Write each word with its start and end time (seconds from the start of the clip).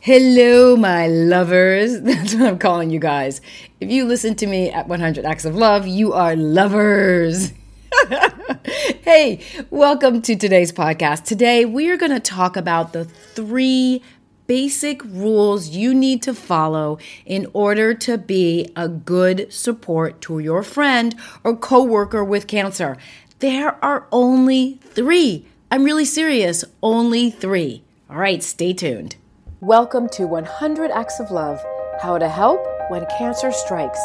Hello, 0.00 0.76
my 0.76 1.08
lovers. 1.08 2.00
That's 2.02 2.32
what 2.32 2.46
I'm 2.46 2.58
calling 2.58 2.90
you 2.90 3.00
guys. 3.00 3.40
If 3.80 3.90
you 3.90 4.04
listen 4.04 4.36
to 4.36 4.46
me 4.46 4.70
at 4.70 4.86
100 4.86 5.24
Acts 5.24 5.44
of 5.44 5.56
Love, 5.56 5.88
you 5.88 6.12
are 6.12 6.36
lovers. 6.36 7.52
hey, 9.02 9.44
welcome 9.70 10.22
to 10.22 10.36
today's 10.36 10.70
podcast. 10.70 11.24
Today, 11.24 11.64
we 11.64 11.90
are 11.90 11.96
going 11.96 12.12
to 12.12 12.20
talk 12.20 12.56
about 12.56 12.92
the 12.92 13.06
three 13.06 14.00
basic 14.46 15.02
rules 15.04 15.70
you 15.70 15.92
need 15.92 16.22
to 16.22 16.32
follow 16.32 17.00
in 17.26 17.48
order 17.52 17.92
to 17.94 18.16
be 18.16 18.70
a 18.76 18.86
good 18.88 19.52
support 19.52 20.20
to 20.20 20.38
your 20.38 20.62
friend 20.62 21.16
or 21.42 21.56
coworker 21.56 22.22
with 22.24 22.46
cancer. 22.46 22.96
There 23.40 23.84
are 23.84 24.06
only 24.12 24.78
three. 24.80 25.48
I'm 25.72 25.82
really 25.82 26.04
serious, 26.04 26.64
only 26.84 27.32
three. 27.32 27.82
All 28.08 28.16
right, 28.16 28.44
stay 28.44 28.72
tuned. 28.72 29.16
Welcome 29.60 30.08
to 30.10 30.28
100 30.28 30.92
Acts 30.92 31.18
of 31.18 31.32
Love 31.32 31.60
How 32.00 32.16
to 32.16 32.28
Help 32.28 32.64
When 32.90 33.04
Cancer 33.18 33.50
Strikes. 33.50 33.98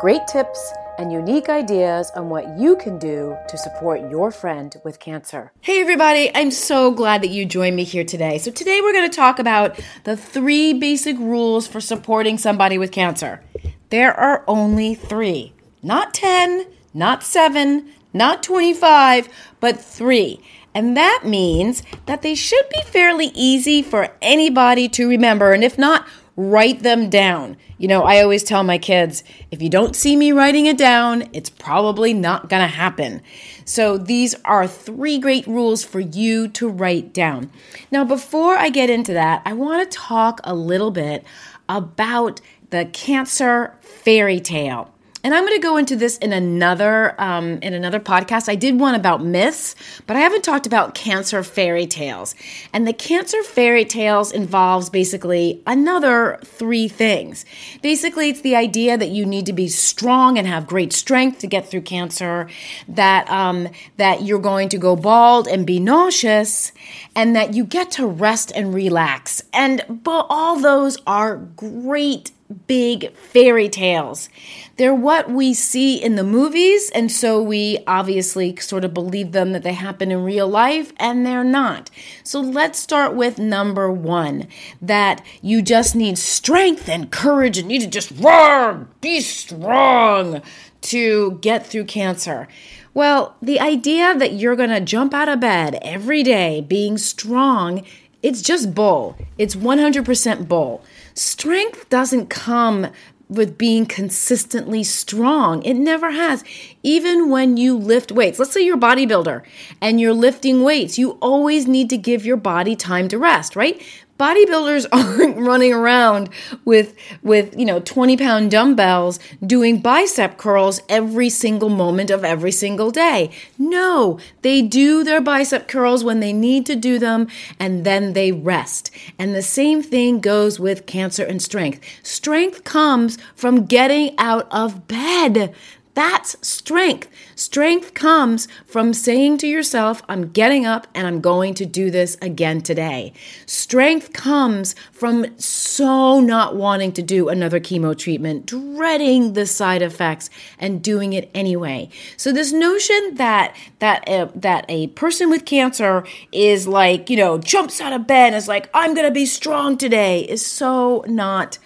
Great 0.00 0.26
tips 0.26 0.72
and 0.98 1.12
unique 1.12 1.48
ideas 1.48 2.10
on 2.16 2.28
what 2.28 2.58
you 2.58 2.74
can 2.74 2.98
do 2.98 3.36
to 3.46 3.56
support 3.56 4.00
your 4.10 4.32
friend 4.32 4.74
with 4.84 4.98
cancer. 4.98 5.52
Hey, 5.60 5.80
everybody, 5.80 6.32
I'm 6.34 6.50
so 6.50 6.90
glad 6.90 7.22
that 7.22 7.30
you 7.30 7.46
joined 7.46 7.76
me 7.76 7.84
here 7.84 8.02
today. 8.02 8.38
So, 8.38 8.50
today 8.50 8.80
we're 8.80 8.92
going 8.92 9.08
to 9.08 9.16
talk 9.16 9.38
about 9.38 9.78
the 10.02 10.16
three 10.16 10.72
basic 10.72 11.16
rules 11.18 11.68
for 11.68 11.80
supporting 11.80 12.36
somebody 12.36 12.76
with 12.76 12.90
cancer. 12.90 13.44
There 13.90 14.12
are 14.12 14.42
only 14.48 14.96
three, 14.96 15.52
not 15.84 16.14
10, 16.14 16.66
not 16.92 17.22
seven, 17.22 17.92
not 18.12 18.42
25, 18.42 19.28
but 19.60 19.80
three. 19.80 20.42
And 20.74 20.96
that 20.96 21.22
means 21.24 21.82
that 22.06 22.22
they 22.22 22.34
should 22.34 22.68
be 22.70 22.82
fairly 22.86 23.32
easy 23.34 23.82
for 23.82 24.08
anybody 24.22 24.88
to 24.90 25.08
remember. 25.08 25.52
And 25.52 25.64
if 25.64 25.76
not, 25.76 26.06
write 26.36 26.82
them 26.82 27.10
down. 27.10 27.56
You 27.76 27.88
know, 27.88 28.02
I 28.02 28.22
always 28.22 28.42
tell 28.42 28.62
my 28.62 28.78
kids 28.78 29.24
if 29.50 29.60
you 29.60 29.68
don't 29.68 29.96
see 29.96 30.16
me 30.16 30.32
writing 30.32 30.66
it 30.66 30.78
down, 30.78 31.28
it's 31.32 31.50
probably 31.50 32.14
not 32.14 32.48
going 32.48 32.62
to 32.62 32.68
happen. 32.68 33.22
So 33.64 33.98
these 33.98 34.34
are 34.44 34.66
three 34.66 35.18
great 35.18 35.46
rules 35.46 35.84
for 35.84 36.00
you 36.00 36.48
to 36.48 36.68
write 36.68 37.12
down. 37.12 37.50
Now, 37.90 38.04
before 38.04 38.56
I 38.56 38.68
get 38.68 38.90
into 38.90 39.12
that, 39.12 39.42
I 39.44 39.52
want 39.52 39.90
to 39.90 39.98
talk 39.98 40.40
a 40.44 40.54
little 40.54 40.90
bit 40.90 41.24
about 41.68 42.40
the 42.70 42.86
cancer 42.86 43.76
fairy 43.80 44.40
tale 44.40 44.94
and 45.22 45.34
I'm 45.34 45.44
going 45.44 45.56
to 45.56 45.62
go 45.62 45.76
into 45.76 45.96
this 45.96 46.16
in 46.18 46.32
another 46.32 47.20
um, 47.20 47.58
in 47.62 47.74
another 47.74 48.00
podcast. 48.00 48.48
I 48.48 48.54
did 48.54 48.80
one 48.80 48.94
about 48.94 49.22
myths, 49.22 49.74
but 50.06 50.16
I 50.16 50.20
haven't 50.20 50.44
talked 50.44 50.66
about 50.66 50.94
cancer 50.94 51.42
fairy 51.42 51.86
tales. 51.86 52.34
And 52.72 52.86
the 52.86 52.92
cancer 52.92 53.42
fairy 53.42 53.84
tales 53.84 54.32
involves 54.32 54.88
basically 54.88 55.62
another 55.66 56.38
three 56.42 56.88
things. 56.88 57.44
Basically, 57.82 58.30
it's 58.30 58.40
the 58.40 58.56
idea 58.56 58.96
that 58.96 59.10
you 59.10 59.26
need 59.26 59.46
to 59.46 59.52
be 59.52 59.68
strong 59.68 60.38
and 60.38 60.46
have 60.46 60.66
great 60.66 60.92
strength 60.92 61.38
to 61.40 61.46
get 61.46 61.68
through 61.68 61.82
cancer. 61.82 62.48
That 62.88 63.30
um, 63.30 63.68
that 63.98 64.22
you're 64.22 64.38
going 64.38 64.70
to 64.70 64.78
go 64.78 64.96
bald 64.96 65.46
and 65.48 65.66
be 65.66 65.80
nauseous, 65.80 66.72
and 67.14 67.36
that 67.36 67.52
you 67.54 67.64
get 67.64 67.90
to 67.92 68.06
rest 68.06 68.52
and 68.54 68.72
relax. 68.72 69.42
And 69.52 69.84
but 70.02 70.26
all 70.30 70.58
those 70.58 70.96
are 71.06 71.36
great 71.36 72.32
big 72.66 73.14
fairy 73.14 73.68
tales. 73.68 74.28
They're 74.76 74.94
what 74.94 75.30
we 75.30 75.54
see 75.54 76.02
in 76.02 76.16
the 76.16 76.24
movies, 76.24 76.90
and 76.94 77.12
so 77.12 77.42
we 77.42 77.78
obviously 77.86 78.56
sort 78.56 78.84
of 78.84 78.94
believe 78.94 79.32
them 79.32 79.52
that 79.52 79.62
they 79.62 79.74
happen 79.74 80.10
in 80.10 80.24
real 80.24 80.48
life, 80.48 80.92
and 80.96 81.24
they're 81.24 81.44
not. 81.44 81.90
So 82.24 82.40
let's 82.40 82.78
start 82.78 83.14
with 83.14 83.38
number 83.38 83.92
one 83.92 84.48
that 84.80 85.24
you 85.42 85.62
just 85.62 85.94
need 85.94 86.18
strength 86.18 86.88
and 86.88 87.10
courage 87.10 87.58
and 87.58 87.68
need 87.68 87.82
to 87.82 87.86
just 87.86 88.10
roar, 88.12 88.88
be 89.00 89.20
strong 89.20 90.42
to 90.82 91.38
get 91.42 91.66
through 91.66 91.84
cancer. 91.84 92.48
Well, 92.92 93.36
the 93.40 93.60
idea 93.60 94.16
that 94.16 94.32
you're 94.32 94.56
going 94.56 94.70
to 94.70 94.80
jump 94.80 95.14
out 95.14 95.28
of 95.28 95.40
bed 95.40 95.78
every 95.82 96.22
day 96.22 96.60
being 96.60 96.98
strong, 96.98 97.84
it's 98.22 98.42
just 98.42 98.74
bull. 98.74 99.16
It's 99.38 99.54
100% 99.54 100.48
bull. 100.48 100.82
Strength 101.14 101.88
doesn't 101.88 102.28
come 102.28 102.88
with 103.30 103.56
being 103.56 103.86
consistently 103.86 104.82
strong. 104.82 105.62
It 105.62 105.74
never 105.74 106.10
has. 106.10 106.42
Even 106.82 107.30
when 107.30 107.56
you 107.56 107.76
lift 107.76 108.10
weights, 108.10 108.40
let's 108.40 108.52
say 108.52 108.60
you're 108.60 108.76
a 108.76 108.80
bodybuilder 108.80 109.42
and 109.80 110.00
you're 110.00 110.12
lifting 110.12 110.62
weights, 110.64 110.98
you 110.98 111.12
always 111.22 111.68
need 111.68 111.88
to 111.90 111.96
give 111.96 112.26
your 112.26 112.36
body 112.36 112.74
time 112.74 113.06
to 113.08 113.18
rest, 113.18 113.54
right? 113.54 113.80
Bodybuilders 114.20 114.86
aren't 114.92 115.38
running 115.38 115.72
around 115.72 116.28
with 116.66 116.94
with 117.22 117.58
you 117.58 117.64
know 117.64 117.80
20 117.80 118.16
pound 118.18 118.50
dumbbells 118.50 119.18
doing 119.44 119.80
bicep 119.80 120.36
curls 120.36 120.82
every 120.88 121.30
single 121.30 121.70
moment 121.70 122.10
of 122.10 122.24
every 122.24 122.52
single 122.52 122.90
day. 122.90 123.30
No 123.58 124.18
they 124.42 124.60
do 124.60 125.02
their 125.02 125.22
bicep 125.22 125.66
curls 125.66 126.04
when 126.04 126.20
they 126.20 126.32
need 126.32 126.66
to 126.66 126.76
do 126.76 126.98
them 126.98 127.28
and 127.58 127.84
then 127.84 128.12
they 128.12 128.30
rest. 128.30 128.90
And 129.18 129.34
the 129.34 129.42
same 129.42 129.82
thing 129.82 130.20
goes 130.20 130.60
with 130.60 130.86
cancer 130.86 131.24
and 131.24 131.40
strength. 131.40 131.80
Strength 132.02 132.64
comes 132.64 133.16
from 133.34 133.64
getting 133.64 134.14
out 134.18 134.46
of 134.50 134.86
bed 134.86 135.54
that's 136.00 136.34
strength. 136.40 137.10
Strength 137.34 137.92
comes 137.92 138.48
from 138.64 138.94
saying 138.94 139.36
to 139.36 139.46
yourself, 139.46 140.02
I'm 140.08 140.30
getting 140.30 140.64
up 140.64 140.86
and 140.94 141.06
I'm 141.06 141.20
going 141.20 141.52
to 141.54 141.66
do 141.66 141.90
this 141.90 142.16
again 142.22 142.62
today. 142.62 143.12
Strength 143.44 144.14
comes 144.14 144.74
from 144.92 145.38
so 145.38 146.18
not 146.20 146.56
wanting 146.56 146.92
to 146.92 147.02
do 147.02 147.28
another 147.28 147.60
chemo 147.60 147.94
treatment, 147.94 148.46
dreading 148.46 149.34
the 149.34 149.44
side 149.44 149.82
effects 149.82 150.30
and 150.58 150.82
doing 150.82 151.12
it 151.12 151.30
anyway. 151.34 151.90
So 152.16 152.32
this 152.32 152.50
notion 152.50 153.16
that 153.16 153.54
that 153.80 154.08
uh, 154.08 154.28
that 154.36 154.64
a 154.70 154.86
person 154.86 155.28
with 155.28 155.44
cancer 155.44 156.02
is 156.32 156.66
like, 156.66 157.10
you 157.10 157.18
know, 157.18 157.36
jumps 157.36 157.78
out 157.78 157.92
of 157.92 158.06
bed 158.06 158.28
and 158.28 158.36
is 158.36 158.48
like, 158.48 158.70
I'm 158.72 158.94
going 158.94 159.06
to 159.06 159.12
be 159.12 159.26
strong 159.26 159.76
today 159.76 160.20
is 160.20 160.46
so 160.46 161.04
not 161.06 161.58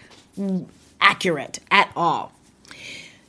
accurate 1.01 1.61
at 1.71 1.93
all. 1.95 2.33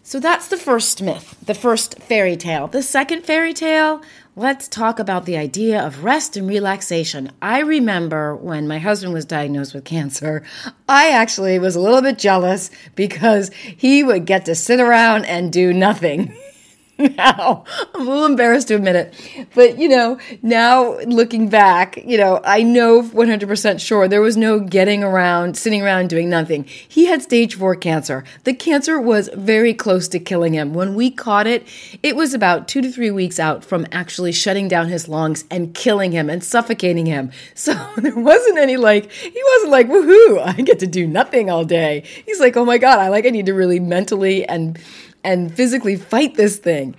So 0.08 0.20
that's 0.20 0.50
the 0.50 0.58
first 0.58 1.02
myth, 1.02 1.36
the 1.44 1.56
first 1.56 1.98
fairy 1.98 2.38
tale. 2.38 2.68
The 2.68 2.84
second 2.84 3.24
fairy 3.24 3.54
tale, 3.56 4.04
let's 4.36 4.68
talk 4.68 5.00
about 5.00 5.26
the 5.26 5.36
idea 5.36 5.84
of 5.84 6.04
rest 6.04 6.38
and 6.38 6.48
relaxation. 6.48 7.32
I 7.42 7.62
remember 7.62 8.36
when 8.36 8.68
my 8.68 8.78
husband 8.78 9.14
was 9.14 9.26
diagnosed 9.26 9.74
with 9.74 9.84
cancer, 9.84 10.44
I 10.88 11.10
actually 11.10 11.58
was 11.58 11.76
a 11.76 11.80
little 11.80 12.04
bit 12.04 12.20
jealous 12.20 12.70
because 12.94 13.50
he 13.56 14.04
would 14.04 14.28
get 14.28 14.46
to 14.46 14.54
sit 14.54 14.80
around 14.80 15.26
and 15.26 15.52
do 15.52 15.74
nothing. 15.74 16.38
now. 17.18 17.66
I'm 17.94 18.02
a 18.02 18.10
little 18.10 18.26
embarrassed 18.26 18.70
to 18.70 18.76
admit 18.76 18.96
it. 18.96 19.48
But, 19.54 19.78
you 19.78 19.90
know, 19.90 20.18
now 20.42 20.98
looking 21.00 21.50
back, 21.50 21.98
you 21.98 22.18
know, 22.18 22.40
I 22.46 22.64
know 22.64 23.02
100% 23.02 23.80
sure 23.80 24.08
there 24.08 24.22
was 24.22 24.38
no 24.38 24.60
getting 24.60 25.04
around, 25.04 25.58
sitting 25.58 25.82
around 25.82 26.10
doing 26.10 26.30
nothing. 26.30 26.64
He 26.64 27.06
had 27.06 27.22
stage 27.22 27.56
four 27.56 27.76
cancer. 27.76 28.24
The 28.46 28.54
cancer 28.54 29.00
was 29.00 29.30
very 29.34 29.74
close 29.74 30.08
to 30.10 30.20
killing 30.20 30.54
him. 30.54 30.74
When 30.74 30.96
we 30.96 31.12
caught 31.12 31.48
it, 31.48 31.68
it 32.02 32.16
was 32.16 32.34
about 32.34 32.68
two 32.68 32.82
to 32.82 32.90
three 32.92 33.12
weeks 33.12 33.40
out 33.40 33.66
from 33.66 33.86
actually 33.92 34.32
shutting 34.32 34.70
down 34.70 34.88
his 34.88 35.10
lungs 35.10 35.44
and 35.52 35.74
killing 35.74 36.14
him 36.14 36.30
and 36.30 36.44
suffocating 36.44 37.06
him. 37.06 37.32
So 37.66 37.74
there 37.98 38.16
wasn't 38.16 38.60
any 38.60 38.78
like, 38.78 39.12
he 39.12 39.42
wasn't 39.54 39.72
like, 39.72 39.88
woohoo, 39.88 40.40
I 40.40 40.54
get 40.62 40.80
to 40.80 40.88
do 40.88 41.08
nothing 41.08 41.50
all 41.50 41.66
day. 41.66 42.04
He's 42.26 42.40
like, 42.40 42.56
oh 42.58 42.66
my 42.66 42.78
God, 42.78 43.00
I 43.00 43.10
like, 43.10 43.26
I 43.26 43.30
need 43.30 43.48
to 43.48 43.56
really 43.56 43.80
mentally 43.80 44.46
and 44.46 44.78
and 45.26 45.54
physically 45.54 45.98
fight 45.98 46.36
this 46.36 46.58
thing. 46.58 46.96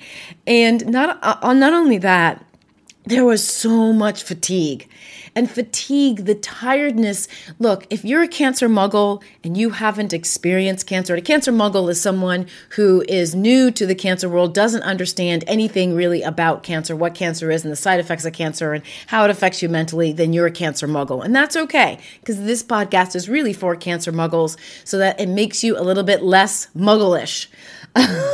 And 0.47 0.87
not 0.87 1.19
uh, 1.22 1.54
not 1.54 1.72
only 1.72 1.98
that, 1.98 2.44
there 3.04 3.25
was 3.25 3.47
so 3.47 3.92
much 3.92 4.22
fatigue. 4.25 4.88
And 5.37 5.50
fatigue, 5.50 6.25
the 6.25 6.34
tiredness. 6.34 7.28
Look, 7.59 7.87
if 7.91 8.06
you're 8.06 8.22
a 8.22 8.28
cancer 8.28 8.70
muggle 8.70 9.23
and 9.44 9.55
you 9.55 9.69
haven't 9.69 10.14
experienced 10.14 10.87
cancer, 10.87 11.14
a 11.14 11.20
cancer 11.20 11.52
muggle 11.52 11.90
is 11.90 12.00
someone 12.00 12.46
who 12.70 13.05
is 13.06 13.34
new 13.34 13.70
to 13.73 13.84
the 13.87 13.94
cancer 13.94 14.31
world, 14.31 14.55
doesn't 14.55 14.82
understand 14.82 15.44
anything 15.46 15.94
really 15.94 16.22
about 16.22 16.62
cancer, 16.62 16.96
what 16.96 17.14
cancer 17.14 17.50
is, 17.50 17.64
and 17.64 17.70
the 17.70 17.76
side 17.76 18.00
effects 18.00 18.25
of 18.25 18.32
cancer, 18.32 18.72
and 18.72 18.82
how 19.08 19.25
it 19.25 19.31
affects 19.31 19.61
you 19.62 19.69
mentally, 19.69 20.11
then 20.11 20.32
you're 20.32 20.46
a 20.46 20.50
cancer 20.50 20.88
muggle. 20.88 21.22
And 21.22 21.37
that's 21.37 21.55
okay, 21.55 21.99
because 22.20 22.40
this 22.40 22.62
podcast 22.62 23.14
is 23.14 23.29
really 23.29 23.52
for 23.52 23.76
cancer 23.76 24.12
muggles 24.12 24.56
so 24.84 24.96
that 24.99 25.20
it 25.20 25.29
makes 25.29 25.62
you 25.62 25.79
a 25.79 25.84
little 25.84 26.02
bit 26.02 26.22
less 26.22 26.69
mugglish. 26.75 27.49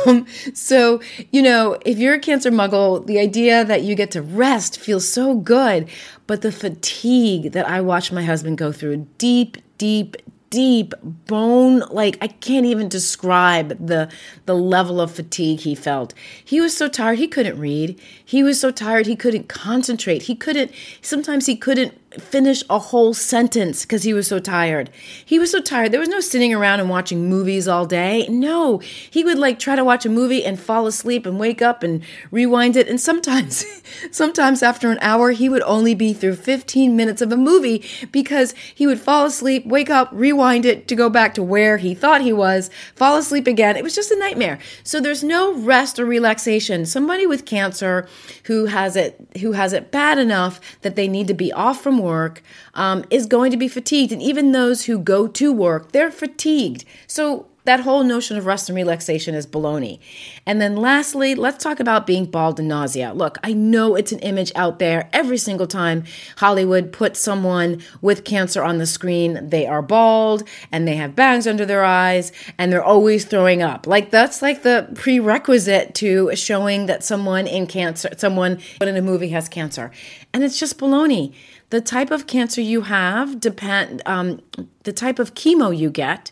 Um, 0.05 0.27
so, 0.53 0.99
you 1.31 1.41
know, 1.41 1.79
if 1.85 1.97
you're 1.97 2.15
a 2.15 2.19
cancer 2.19 2.51
muggle, 2.51 3.05
the 3.05 3.19
idea 3.19 3.63
that 3.63 3.83
you 3.83 3.95
get 3.95 4.11
to 4.11 4.21
rest 4.21 4.77
feels 4.77 5.07
so 5.07 5.35
good. 5.35 5.87
But 6.27 6.41
the 6.41 6.51
fatigue 6.51 7.53
that 7.53 7.67
I 7.67 7.79
watched 7.79 8.11
my 8.11 8.23
husband 8.23 8.57
go 8.57 8.73
through 8.73 9.07
deep, 9.17 9.57
deep, 9.77 10.17
deep 10.49 10.93
bone 11.01 11.79
like 11.89 12.15
i 12.21 12.27
can't 12.27 12.67
even 12.67 12.87
describe 12.87 13.69
the 13.83 14.07
the 14.45 14.53
level 14.53 15.01
of 15.01 15.09
fatigue 15.09 15.61
he 15.61 15.73
felt 15.73 16.13
he 16.45 16.61
was 16.61 16.77
so 16.77 16.87
tired 16.87 17.17
he 17.17 17.27
couldn't 17.27 17.57
read 17.57 17.99
he 18.23 18.43
was 18.43 18.59
so 18.59 18.69
tired 18.69 19.07
he 19.07 19.15
couldn't 19.15 19.49
concentrate 19.49 20.21
he 20.21 20.35
couldn't 20.35 20.71
sometimes 21.01 21.47
he 21.47 21.55
couldn't 21.55 21.99
finish 22.19 22.63
a 22.69 22.79
whole 22.79 23.13
sentence 23.13 23.83
because 23.83 24.03
he 24.03 24.13
was 24.13 24.27
so 24.27 24.39
tired. 24.39 24.89
He 25.25 25.39
was 25.39 25.51
so 25.51 25.61
tired. 25.61 25.91
There 25.91 25.99
was 25.99 26.09
no 26.09 26.19
sitting 26.19 26.53
around 26.53 26.79
and 26.79 26.89
watching 26.89 27.29
movies 27.29 27.67
all 27.67 27.85
day. 27.85 28.27
No, 28.29 28.77
he 28.77 29.23
would 29.23 29.39
like 29.39 29.59
try 29.59 29.75
to 29.75 29.83
watch 29.83 30.05
a 30.05 30.09
movie 30.09 30.43
and 30.43 30.59
fall 30.59 30.87
asleep 30.87 31.25
and 31.25 31.39
wake 31.39 31.61
up 31.61 31.83
and 31.83 32.03
rewind 32.31 32.75
it. 32.75 32.87
And 32.87 32.99
sometimes, 32.99 33.65
sometimes 34.11 34.61
after 34.61 34.91
an 34.91 34.99
hour, 35.01 35.31
he 35.31 35.49
would 35.49 35.63
only 35.63 35.95
be 35.95 36.13
through 36.13 36.35
15 36.35 36.95
minutes 36.95 37.21
of 37.21 37.31
a 37.31 37.37
movie 37.37 37.83
because 38.11 38.53
he 38.73 38.85
would 38.85 38.99
fall 38.99 39.25
asleep, 39.25 39.65
wake 39.65 39.89
up, 39.89 40.09
rewind 40.11 40.65
it 40.65 40.87
to 40.87 40.95
go 40.95 41.09
back 41.09 41.33
to 41.35 41.43
where 41.43 41.77
he 41.77 41.95
thought 41.95 42.21
he 42.21 42.33
was, 42.33 42.69
fall 42.95 43.17
asleep 43.17 43.47
again. 43.47 43.75
It 43.75 43.83
was 43.83 43.95
just 43.95 44.11
a 44.11 44.19
nightmare. 44.19 44.59
So 44.83 44.99
there's 44.99 45.23
no 45.23 45.53
rest 45.53 45.99
or 45.99 46.05
relaxation. 46.05 46.85
Somebody 46.85 47.25
with 47.25 47.45
cancer 47.45 48.07
who 48.45 48.65
has 48.65 48.95
it, 48.95 49.15
who 49.41 49.53
has 49.53 49.73
it 49.73 49.91
bad 49.91 50.17
enough 50.17 50.59
that 50.81 50.95
they 50.95 51.07
need 51.07 51.27
to 51.27 51.33
be 51.33 51.51
off 51.53 51.81
from 51.81 52.02
work 52.03 52.43
um, 52.73 53.03
is 53.09 53.25
going 53.25 53.51
to 53.51 53.57
be 53.57 53.67
fatigued. 53.67 54.11
And 54.11 54.21
even 54.21 54.51
those 54.51 54.85
who 54.85 54.99
go 54.99 55.27
to 55.27 55.51
work, 55.51 55.91
they're 55.91 56.11
fatigued. 56.11 56.83
So 57.07 57.47
that 57.65 57.79
whole 57.79 58.03
notion 58.03 58.37
of 58.37 58.45
rest 58.45 58.69
and 58.69 58.75
relaxation 58.75 59.35
is 59.35 59.47
baloney. 59.47 59.99
And 60.45 60.61
then 60.61 60.75
lastly, 60.75 61.33
let's 61.33 61.63
talk 61.63 61.79
about 61.79 62.05
being 62.05 62.25
bald 62.25 62.59
and 62.59 62.67
nausea. 62.67 63.13
Look, 63.13 63.37
I 63.43 63.53
know 63.53 63.95
it's 63.95 64.11
an 64.11 64.19
image 64.19 64.51
out 64.55 64.79
there 64.79 65.09
every 65.13 65.37
single 65.37 65.67
time 65.67 66.03
Hollywood 66.37 66.91
puts 66.91 67.19
someone 67.19 67.81
with 68.01 68.25
cancer 68.25 68.63
on 68.63 68.79
the 68.79 68.85
screen. 68.85 69.49
They 69.49 69.65
are 69.65 69.81
bald 69.81 70.43
and 70.71 70.87
they 70.87 70.95
have 70.95 71.15
bags 71.15 71.47
under 71.47 71.65
their 71.65 71.85
eyes 71.85 72.31
and 72.57 72.71
they're 72.71 72.83
always 72.83 73.25
throwing 73.25 73.61
up. 73.61 73.87
Like 73.87 74.11
that's 74.11 74.41
like 74.41 74.63
the 74.63 74.89
prerequisite 74.95 75.95
to 75.95 76.35
showing 76.35 76.87
that 76.87 77.03
someone 77.03 77.47
in 77.47 77.67
cancer, 77.67 78.09
someone 78.17 78.59
in 78.81 78.97
a 78.97 79.01
movie 79.01 79.29
has 79.29 79.47
cancer. 79.47 79.91
And 80.33 80.43
it's 80.43 80.59
just 80.59 80.77
baloney. 80.77 81.33
The 81.69 81.81
type 81.81 82.11
of 82.11 82.27
cancer 82.27 82.61
you 82.61 82.81
have 82.81 83.39
depend 83.39 84.03
um, 84.05 84.41
the 84.83 84.93
type 84.93 85.17
of 85.17 85.33
chemo 85.33 85.75
you 85.75 85.89
get 85.89 86.31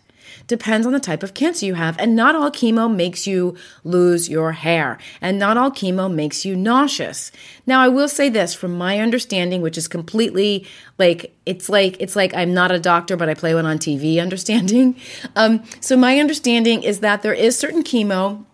depends 0.51 0.85
on 0.85 0.91
the 0.91 0.99
type 0.99 1.23
of 1.23 1.33
cancer 1.33 1.65
you 1.65 1.75
have. 1.75 1.97
And 1.97 2.13
not 2.13 2.35
all 2.35 2.51
chemo 2.51 2.93
makes 2.93 3.25
you 3.25 3.55
lose 3.85 4.27
your 4.27 4.51
hair, 4.51 4.97
and 5.21 5.39
not 5.39 5.55
all 5.57 5.71
chemo 5.71 6.13
makes 6.13 6.43
you 6.43 6.57
nauseous. 6.57 7.31
Now, 7.65 7.79
I 7.79 7.87
will 7.87 8.09
say 8.09 8.27
this 8.27 8.53
from 8.53 8.77
my 8.77 8.99
understanding, 8.99 9.61
which 9.61 9.77
is 9.77 9.87
completely 9.87 10.67
like 10.97 11.33
it's 11.45 11.69
like 11.69 11.95
it's 12.01 12.17
like 12.17 12.33
I'm 12.35 12.53
not 12.53 12.69
a 12.71 12.79
doctor, 12.79 13.15
but 13.15 13.29
I 13.29 13.33
play 13.33 13.55
one 13.55 13.65
on 13.65 13.79
TV. 13.79 14.21
Understanding. 14.27 14.99
Um, 15.37 15.63
so 15.79 15.95
my 15.95 16.19
understanding 16.19 16.83
is 16.83 16.99
that 16.99 17.21
there 17.21 17.33
is 17.33 17.57
certain 17.57 17.83
chemo 17.83 18.45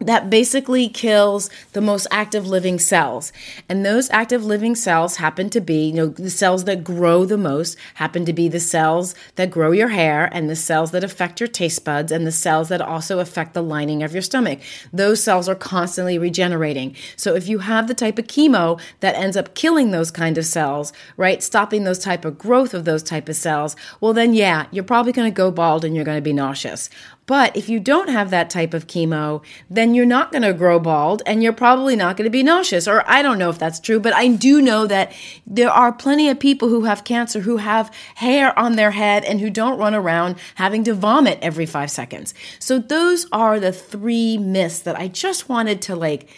that 0.00 0.28
basically 0.28 0.88
kills 0.88 1.48
the 1.72 1.80
most 1.80 2.06
active 2.10 2.46
living 2.46 2.78
cells. 2.78 3.32
And 3.68 3.84
those 3.84 4.10
active 4.10 4.44
living 4.44 4.74
cells 4.74 5.16
happen 5.16 5.48
to 5.50 5.60
be, 5.60 5.86
you 5.88 5.94
know, 5.94 6.06
the 6.08 6.30
cells 6.30 6.64
that 6.64 6.84
grow 6.84 7.24
the 7.24 7.38
most 7.38 7.78
happen 7.94 8.24
to 8.26 8.32
be 8.32 8.48
the 8.48 8.60
cells 8.60 9.14
that 9.36 9.50
grow 9.50 9.72
your 9.72 9.88
hair 9.88 10.28
and 10.32 10.50
the 10.50 10.56
cells 10.56 10.90
that 10.90 11.02
affect 11.02 11.40
your 11.40 11.48
taste 11.48 11.84
buds 11.84 12.12
and 12.12 12.26
the 12.26 12.32
cells 12.32 12.68
that 12.68 12.82
also 12.82 13.20
affect 13.20 13.54
the 13.54 13.62
lining 13.62 14.02
of 14.02 14.12
your 14.12 14.22
stomach. 14.22 14.60
Those 14.92 15.22
cells 15.22 15.48
are 15.48 15.54
constantly 15.54 16.18
regenerating. 16.18 16.94
So 17.16 17.34
if 17.34 17.48
you 17.48 17.60
have 17.60 17.88
the 17.88 17.94
type 17.94 18.18
of 18.18 18.26
chemo 18.26 18.78
that 19.00 19.16
ends 19.16 19.36
up 19.36 19.54
killing 19.54 19.92
those 19.92 20.10
kind 20.10 20.36
of 20.36 20.44
cells, 20.44 20.92
right, 21.16 21.42
stopping 21.42 21.84
those 21.84 21.98
type 21.98 22.24
of 22.24 22.38
growth 22.38 22.74
of 22.74 22.84
those 22.84 23.02
type 23.02 23.30
of 23.30 23.36
cells, 23.36 23.74
well 24.00 24.12
then 24.12 24.34
yeah, 24.34 24.66
you're 24.70 24.84
probably 24.84 25.12
going 25.12 25.30
to 25.30 25.34
go 25.34 25.50
bald 25.50 25.84
and 25.84 25.96
you're 25.96 26.04
going 26.04 26.18
to 26.18 26.22
be 26.22 26.34
nauseous. 26.34 26.90
But 27.26 27.56
if 27.56 27.68
you 27.68 27.80
don't 27.80 28.08
have 28.08 28.30
that 28.30 28.50
type 28.50 28.72
of 28.72 28.86
chemo, 28.86 29.42
then 29.68 29.94
you're 29.94 30.06
not 30.06 30.30
going 30.30 30.42
to 30.42 30.52
grow 30.52 30.78
bald 30.78 31.22
and 31.26 31.42
you're 31.42 31.52
probably 31.52 31.96
not 31.96 32.16
going 32.16 32.24
to 32.26 32.30
be 32.30 32.42
nauseous. 32.42 32.86
Or 32.86 33.08
I 33.10 33.22
don't 33.22 33.38
know 33.38 33.50
if 33.50 33.58
that's 33.58 33.80
true, 33.80 33.98
but 33.98 34.14
I 34.14 34.28
do 34.28 34.62
know 34.62 34.86
that 34.86 35.12
there 35.46 35.70
are 35.70 35.92
plenty 35.92 36.28
of 36.28 36.38
people 36.38 36.68
who 36.68 36.84
have 36.84 37.04
cancer 37.04 37.40
who 37.40 37.56
have 37.58 37.92
hair 38.14 38.56
on 38.58 38.76
their 38.76 38.92
head 38.92 39.24
and 39.24 39.40
who 39.40 39.50
don't 39.50 39.78
run 39.78 39.94
around 39.94 40.36
having 40.54 40.84
to 40.84 40.94
vomit 40.94 41.38
every 41.42 41.66
five 41.66 41.90
seconds. 41.90 42.32
So 42.58 42.78
those 42.78 43.26
are 43.32 43.58
the 43.58 43.72
three 43.72 44.38
myths 44.38 44.80
that 44.80 44.96
I 44.96 45.08
just 45.08 45.48
wanted 45.48 45.82
to 45.82 45.96
like 45.96 46.28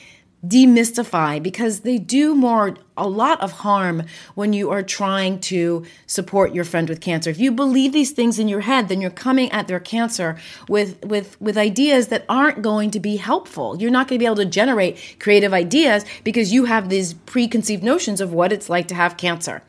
demystify 0.47 1.43
because 1.43 1.81
they 1.81 1.99
do 1.99 2.35
more 2.35 2.77
a 2.97 3.09
lot 3.09 3.41
of 3.41 3.53
harm 3.53 4.05
when 4.35 4.53
you 4.53 4.71
are 4.71 4.83
trying 4.83 5.41
to 5.41 5.85
support 6.07 6.55
your 6.55 6.65
friend 6.65 6.89
with 6.89 7.01
cancer. 7.01 7.31
If 7.31 7.41
you 7.41 7.51
believe 7.51 7.93
these 7.93 8.13
things 8.13 8.39
in 8.39 8.49
your 8.49 8.61
head, 8.61 8.89
then 8.89 9.01
you're 9.01 9.11
coming 9.11 9.51
at 9.51 9.69
their 9.69 9.81
cancer 9.81 10.39
with 10.69 11.05
with 11.05 11.41
with 11.41 11.57
ideas 11.57 12.09
that 12.09 12.25
aren't 12.29 12.63
going 12.63 12.91
to 12.93 13.01
be 13.01 13.17
helpful. 13.17 13.81
You're 13.81 13.91
not 13.91 14.09
going 14.09 14.19
to 14.19 14.23
be 14.23 14.27
able 14.27 14.37
to 14.37 14.45
generate 14.45 15.17
creative 15.19 15.53
ideas 15.53 16.05
because 16.23 16.53
you 16.53 16.67
have 16.67 16.89
these 16.89 17.15
preconceived 17.15 17.83
notions 17.83 18.21
of 18.21 18.33
what 18.33 18.53
it's 18.53 18.69
like 18.69 18.89
to 18.89 18.95
have 18.95 19.17
cancer. 19.17 19.63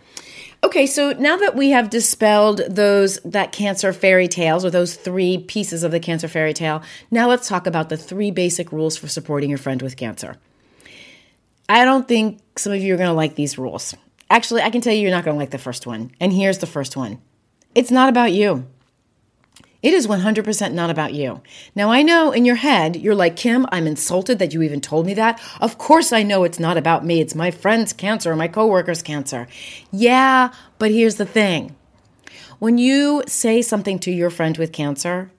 Okay, 0.61 0.85
so 0.87 1.13
now 1.13 1.37
that 1.37 1.55
we 1.55 1.69
have 1.69 1.89
dispelled 1.89 2.61
those 2.69 3.17
that 3.23 3.53
cancer 3.53 3.93
fairy 3.93 4.27
tales 4.27 4.65
or 4.65 4.69
those 4.69 4.95
three 4.95 5.37
pieces 5.37 5.83
of 5.83 5.91
the 5.91 6.01
cancer 6.01 6.27
fairy 6.27 6.53
tale, 6.53 6.83
now 7.09 7.29
let's 7.29 7.47
talk 7.47 7.65
about 7.65 7.87
the 7.87 7.95
three 7.95 8.29
basic 8.29 8.71
rules 8.73 8.97
for 8.97 9.07
supporting 9.07 9.49
your 9.49 9.57
friend 9.57 9.81
with 9.81 9.95
cancer. 9.95 10.35
I 11.69 11.85
don't 11.85 12.07
think 12.07 12.41
some 12.57 12.73
of 12.73 12.81
you 12.81 12.95
are 12.95 12.97
going 12.97 13.09
to 13.09 13.13
like 13.13 13.35
these 13.35 13.59
rules. 13.59 13.93
Actually, 14.31 14.63
I 14.63 14.71
can 14.71 14.81
tell 14.81 14.91
you 14.91 15.01
you're 15.01 15.11
not 15.11 15.23
going 15.23 15.35
to 15.35 15.39
like 15.39 15.51
the 15.51 15.59
first 15.59 15.85
one. 15.85 16.11
And 16.19 16.33
here's 16.33 16.57
the 16.57 16.67
first 16.67 16.97
one 16.97 17.21
it's 17.75 17.91
not 17.91 18.09
about 18.09 18.33
you. 18.33 18.65
It 19.81 19.93
is 19.93 20.07
100% 20.07 20.73
not 20.73 20.89
about 20.89 21.13
you. 21.13 21.41
Now, 21.73 21.89
I 21.89 22.01
know 22.01 22.33
in 22.33 22.43
your 22.43 22.55
head, 22.55 22.97
you're 22.97 23.15
like, 23.15 23.37
Kim, 23.37 23.65
I'm 23.71 23.87
insulted 23.87 24.37
that 24.39 24.53
you 24.53 24.61
even 24.61 24.81
told 24.81 25.05
me 25.05 25.13
that. 25.13 25.41
Of 25.61 25.77
course, 25.77 26.11
I 26.11 26.21
know 26.21 26.43
it's 26.43 26.59
not 26.59 26.75
about 26.75 27.05
me. 27.05 27.21
It's 27.21 27.33
my 27.33 27.49
friend's 27.49 27.93
cancer 27.93 28.31
or 28.31 28.35
my 28.35 28.49
coworker's 28.49 29.01
cancer. 29.01 29.47
Yeah, 29.89 30.51
but 30.79 30.91
here's 30.91 31.15
the 31.15 31.25
thing 31.25 31.75
when 32.57 32.77
you 32.77 33.23
say 33.25 33.61
something 33.61 33.99
to 33.99 34.11
your 34.11 34.29
friend 34.29 34.57
with 34.57 34.73
cancer, 34.73 35.31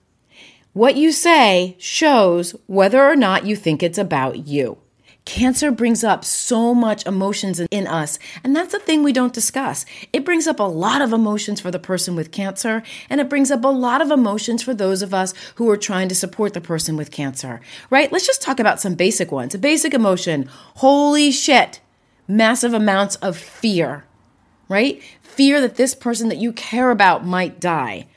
what 0.73 0.95
you 0.95 1.11
say 1.11 1.75
shows 1.77 2.55
whether 2.65 3.03
or 3.03 3.15
not 3.15 3.45
you 3.45 3.55
think 3.55 3.83
it's 3.83 3.99
about 3.99 4.47
you. 4.47 4.79
Cancer 5.25 5.71
brings 5.71 6.03
up 6.03 6.25
so 6.25 6.73
much 6.73 7.05
emotions 7.05 7.59
in 7.59 7.85
us, 7.85 8.17
and 8.43 8.55
that's 8.55 8.73
a 8.73 8.79
thing 8.79 9.03
we 9.03 9.13
don't 9.13 9.33
discuss. 9.33 9.85
It 10.11 10.25
brings 10.25 10.47
up 10.47 10.59
a 10.59 10.63
lot 10.63 11.01
of 11.01 11.13
emotions 11.13 11.61
for 11.61 11.69
the 11.69 11.77
person 11.79 12.15
with 12.15 12.31
cancer, 12.31 12.81
and 13.07 13.21
it 13.21 13.29
brings 13.29 13.51
up 13.51 13.63
a 13.63 13.67
lot 13.67 14.01
of 14.01 14.09
emotions 14.09 14.63
for 14.63 14.73
those 14.73 15.03
of 15.03 15.13
us 15.13 15.35
who 15.55 15.69
are 15.69 15.77
trying 15.77 16.09
to 16.09 16.15
support 16.15 16.53
the 16.55 16.61
person 16.61 16.97
with 16.97 17.11
cancer, 17.11 17.61
right? 17.91 18.11
Let's 18.11 18.25
just 18.25 18.41
talk 18.41 18.59
about 18.59 18.81
some 18.81 18.95
basic 18.95 19.31
ones. 19.31 19.53
A 19.53 19.59
basic 19.59 19.93
emotion 19.93 20.49
holy 20.77 21.31
shit, 21.31 21.81
massive 22.27 22.73
amounts 22.73 23.15
of 23.17 23.37
fear, 23.37 24.05
right? 24.69 25.03
Fear 25.21 25.61
that 25.61 25.75
this 25.75 25.93
person 25.93 26.29
that 26.29 26.39
you 26.39 26.51
care 26.51 26.89
about 26.89 27.25
might 27.25 27.59
die. 27.59 28.07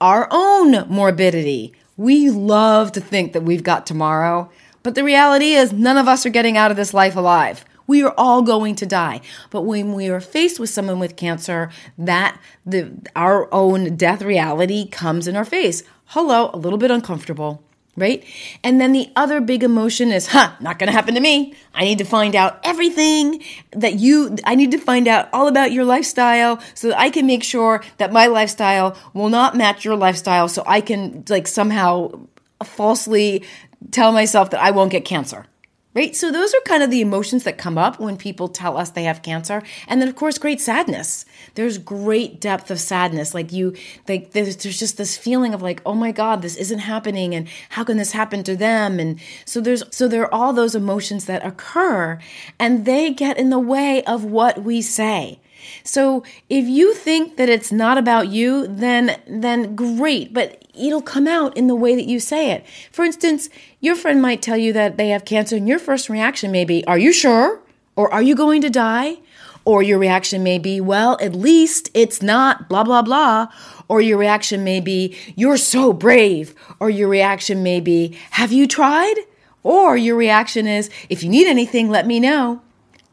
Our 0.00 0.28
own 0.30 0.88
morbidity. 0.88 1.72
We 1.96 2.30
love 2.30 2.92
to 2.92 3.00
think 3.00 3.32
that 3.32 3.42
we've 3.42 3.62
got 3.62 3.86
tomorrow. 3.86 4.50
But 4.86 4.94
the 4.94 5.02
reality 5.02 5.54
is, 5.54 5.72
none 5.72 5.96
of 5.96 6.06
us 6.06 6.24
are 6.26 6.30
getting 6.30 6.56
out 6.56 6.70
of 6.70 6.76
this 6.76 6.94
life 6.94 7.16
alive. 7.16 7.64
We 7.88 8.04
are 8.04 8.14
all 8.16 8.42
going 8.42 8.76
to 8.76 8.86
die. 8.86 9.20
But 9.50 9.62
when 9.62 9.94
we 9.94 10.08
are 10.08 10.20
faced 10.20 10.60
with 10.60 10.70
someone 10.70 11.00
with 11.00 11.16
cancer, 11.16 11.70
that 11.98 12.40
the 12.64 12.92
our 13.16 13.52
own 13.52 13.96
death 13.96 14.22
reality 14.22 14.88
comes 14.88 15.26
in 15.26 15.34
our 15.34 15.44
face. 15.44 15.82
Hello, 16.04 16.50
a 16.54 16.56
little 16.56 16.78
bit 16.78 16.92
uncomfortable, 16.92 17.64
right? 17.96 18.22
And 18.62 18.80
then 18.80 18.92
the 18.92 19.10
other 19.16 19.40
big 19.40 19.64
emotion 19.64 20.12
is, 20.12 20.28
huh, 20.28 20.52
not 20.60 20.78
gonna 20.78 20.92
happen 20.92 21.16
to 21.16 21.20
me. 21.20 21.54
I 21.74 21.82
need 21.82 21.98
to 21.98 22.04
find 22.04 22.36
out 22.36 22.60
everything 22.62 23.42
that 23.72 23.94
you, 23.94 24.36
I 24.44 24.54
need 24.54 24.70
to 24.70 24.78
find 24.78 25.08
out 25.08 25.28
all 25.32 25.48
about 25.48 25.72
your 25.72 25.84
lifestyle 25.84 26.60
so 26.74 26.90
that 26.90 27.00
I 27.00 27.10
can 27.10 27.26
make 27.26 27.42
sure 27.42 27.82
that 27.96 28.12
my 28.12 28.28
lifestyle 28.28 28.96
will 29.14 29.30
not 29.30 29.56
match 29.56 29.84
your 29.84 29.96
lifestyle 29.96 30.46
so 30.46 30.62
I 30.64 30.80
can 30.80 31.24
like 31.28 31.48
somehow 31.48 32.28
falsely 32.64 33.44
tell 33.90 34.12
myself 34.12 34.50
that 34.50 34.60
I 34.60 34.70
won't 34.70 34.92
get 34.92 35.04
cancer. 35.04 35.46
Right? 35.94 36.14
So 36.14 36.30
those 36.30 36.52
are 36.52 36.60
kind 36.66 36.82
of 36.82 36.90
the 36.90 37.00
emotions 37.00 37.44
that 37.44 37.56
come 37.56 37.78
up 37.78 37.98
when 37.98 38.18
people 38.18 38.48
tell 38.48 38.76
us 38.76 38.90
they 38.90 39.04
have 39.04 39.22
cancer. 39.22 39.62
And 39.88 39.98
then 39.98 40.10
of 40.10 40.14
course 40.14 40.36
great 40.36 40.60
sadness. 40.60 41.24
There's 41.54 41.78
great 41.78 42.38
depth 42.38 42.70
of 42.70 42.78
sadness. 42.78 43.32
Like 43.32 43.50
you 43.50 43.74
like 44.06 44.32
there's, 44.32 44.58
there's 44.58 44.78
just 44.78 44.98
this 44.98 45.16
feeling 45.16 45.54
of 45.54 45.62
like, 45.62 45.80
"Oh 45.86 45.94
my 45.94 46.12
god, 46.12 46.42
this 46.42 46.56
isn't 46.56 46.80
happening 46.80 47.34
and 47.34 47.48
how 47.70 47.82
can 47.82 47.96
this 47.96 48.12
happen 48.12 48.42
to 48.44 48.54
them?" 48.54 49.00
And 49.00 49.18
so 49.46 49.58
there's 49.62 49.84
so 49.90 50.06
there 50.06 50.24
are 50.24 50.34
all 50.34 50.52
those 50.52 50.74
emotions 50.74 51.24
that 51.24 51.46
occur 51.46 52.18
and 52.58 52.84
they 52.84 53.14
get 53.14 53.38
in 53.38 53.48
the 53.48 53.58
way 53.58 54.04
of 54.04 54.22
what 54.22 54.62
we 54.62 54.82
say. 54.82 55.40
So 55.82 56.22
if 56.48 56.66
you 56.66 56.94
think 56.94 57.36
that 57.36 57.48
it's 57.48 57.72
not 57.72 57.98
about 57.98 58.28
you, 58.28 58.66
then 58.66 59.20
then 59.26 59.74
great, 59.74 60.32
but 60.32 60.64
it'll 60.74 61.02
come 61.02 61.26
out 61.26 61.56
in 61.56 61.66
the 61.66 61.74
way 61.74 61.94
that 61.94 62.06
you 62.06 62.20
say 62.20 62.52
it. 62.52 62.64
For 62.92 63.04
instance, 63.04 63.48
your 63.80 63.96
friend 63.96 64.20
might 64.20 64.42
tell 64.42 64.56
you 64.56 64.72
that 64.72 64.96
they 64.96 65.08
have 65.08 65.24
cancer 65.24 65.56
and 65.56 65.68
your 65.68 65.78
first 65.78 66.08
reaction 66.08 66.50
may 66.50 66.64
be, 66.64 66.84
"Are 66.86 66.98
you 66.98 67.12
sure?" 67.12 67.60
or 67.96 68.12
"Are 68.12 68.22
you 68.22 68.34
going 68.34 68.60
to 68.62 68.70
die?" 68.70 69.18
Or 69.64 69.82
your 69.82 69.98
reaction 69.98 70.44
may 70.44 70.58
be, 70.58 70.80
well, 70.80 71.18
at 71.20 71.34
least 71.34 71.90
it's 71.92 72.22
not 72.22 72.68
blah, 72.68 72.84
blah, 72.84 73.02
blah. 73.02 73.48
Or 73.88 74.00
your 74.00 74.16
reaction 74.16 74.62
may 74.62 74.78
be, 74.78 75.16
you're 75.34 75.56
so 75.56 75.92
brave. 75.92 76.54
Or 76.78 76.88
your 76.88 77.08
reaction 77.08 77.64
may 77.64 77.80
be, 77.80 78.16
have 78.30 78.52
you 78.52 78.68
tried? 78.68 79.16
Or 79.64 79.96
your 79.96 80.14
reaction 80.14 80.68
is, 80.68 80.88
if 81.08 81.24
you 81.24 81.28
need 81.28 81.48
anything, 81.48 81.90
let 81.90 82.06
me 82.06 82.20
know. 82.20 82.60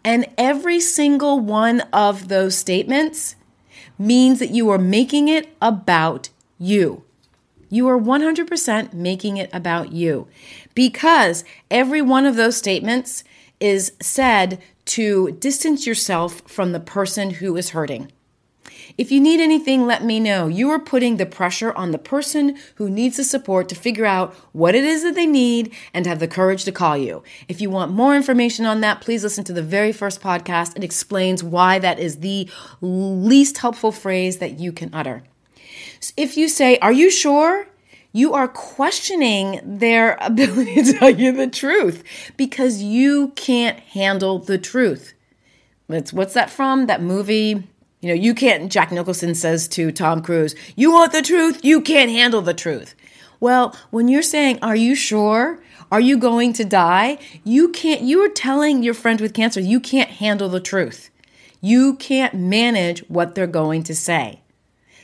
And 0.03 0.27
every 0.37 0.79
single 0.79 1.39
one 1.39 1.81
of 1.93 2.27
those 2.27 2.57
statements 2.57 3.35
means 3.97 4.39
that 4.39 4.51
you 4.51 4.69
are 4.69 4.77
making 4.77 5.27
it 5.27 5.55
about 5.61 6.29
you. 6.57 7.03
You 7.69 7.87
are 7.89 7.99
100% 7.99 8.93
making 8.93 9.37
it 9.37 9.49
about 9.53 9.91
you 9.91 10.27
because 10.75 11.43
every 11.71 12.01
one 12.01 12.25
of 12.25 12.35
those 12.35 12.57
statements 12.57 13.23
is 13.59 13.93
said 14.01 14.61
to 14.85 15.31
distance 15.39 15.87
yourself 15.87 16.41
from 16.41 16.71
the 16.71 16.79
person 16.79 17.31
who 17.31 17.55
is 17.55 17.69
hurting. 17.71 18.11
If 18.97 19.11
you 19.11 19.19
need 19.19 19.39
anything, 19.39 19.87
let 19.87 20.03
me 20.03 20.19
know. 20.19 20.47
You 20.47 20.69
are 20.69 20.79
putting 20.79 21.17
the 21.17 21.25
pressure 21.25 21.73
on 21.73 21.91
the 21.91 21.97
person 21.97 22.57
who 22.75 22.89
needs 22.89 23.17
the 23.17 23.23
support 23.23 23.67
to 23.69 23.75
figure 23.75 24.05
out 24.05 24.33
what 24.51 24.75
it 24.75 24.83
is 24.83 25.03
that 25.03 25.15
they 25.15 25.25
need 25.25 25.73
and 25.93 26.05
have 26.05 26.19
the 26.19 26.27
courage 26.27 26.63
to 26.65 26.71
call 26.71 26.95
you. 26.95 27.23
If 27.47 27.59
you 27.59 27.69
want 27.69 27.91
more 27.91 28.15
information 28.15 28.65
on 28.65 28.81
that, 28.81 29.01
please 29.01 29.23
listen 29.23 29.43
to 29.45 29.53
the 29.53 29.63
very 29.63 29.91
first 29.91 30.21
podcast. 30.21 30.75
It 30.75 30.83
explains 30.83 31.43
why 31.43 31.79
that 31.79 31.99
is 31.99 32.19
the 32.19 32.49
least 32.81 33.57
helpful 33.57 33.91
phrase 33.91 34.37
that 34.37 34.59
you 34.59 34.71
can 34.71 34.89
utter. 34.93 35.23
If 36.15 36.37
you 36.37 36.47
say, 36.47 36.77
Are 36.79 36.93
you 36.93 37.09
sure? 37.09 37.67
you 38.15 38.33
are 38.33 38.47
questioning 38.47 39.59
their 39.63 40.17
ability 40.21 40.83
to 40.83 40.93
tell 40.93 41.09
you 41.09 41.31
the 41.31 41.47
truth 41.47 42.03
because 42.37 42.81
you 42.81 43.29
can't 43.29 43.79
handle 43.79 44.37
the 44.37 44.59
truth. 44.59 45.13
It's, 45.89 46.13
what's 46.13 46.33
that 46.35 46.49
from? 46.49 46.85
That 46.85 47.01
movie? 47.01 47.63
You 48.03 48.09
know, 48.09 48.15
you 48.15 48.35
can't, 48.35 48.69
Jack 48.69 48.91
Nicholson 48.91 49.33
says 49.33 49.65
to 49.69 49.89
Tom 49.89 50.21
Cruise, 50.21 50.55
You 50.75 50.91
want 50.91 51.13
the 51.13 51.21
truth? 51.21 51.63
You 51.63 51.79
can't 51.79 52.11
handle 52.11 52.41
the 52.41 52.53
truth. 52.53 52.95
Well, 53.39 53.73
when 53.91 54.09
you're 54.09 54.21
saying, 54.21 54.59
Are 54.61 54.75
you 54.75 54.93
sure? 54.93 55.63
Are 55.89 56.01
you 56.01 56.17
going 56.17 56.51
to 56.53 56.65
die? 56.65 57.17
You 57.45 57.69
can't, 57.69 58.01
you 58.01 58.19
are 58.25 58.27
telling 58.27 58.83
your 58.83 58.93
friend 58.93 59.21
with 59.21 59.33
cancer, 59.33 59.61
you 59.61 59.79
can't 59.79 60.09
handle 60.09 60.49
the 60.49 60.59
truth. 60.59 61.11
You 61.61 61.95
can't 61.95 62.33
manage 62.33 63.07
what 63.07 63.35
they're 63.35 63.47
going 63.47 63.83
to 63.83 63.95
say 63.95 64.41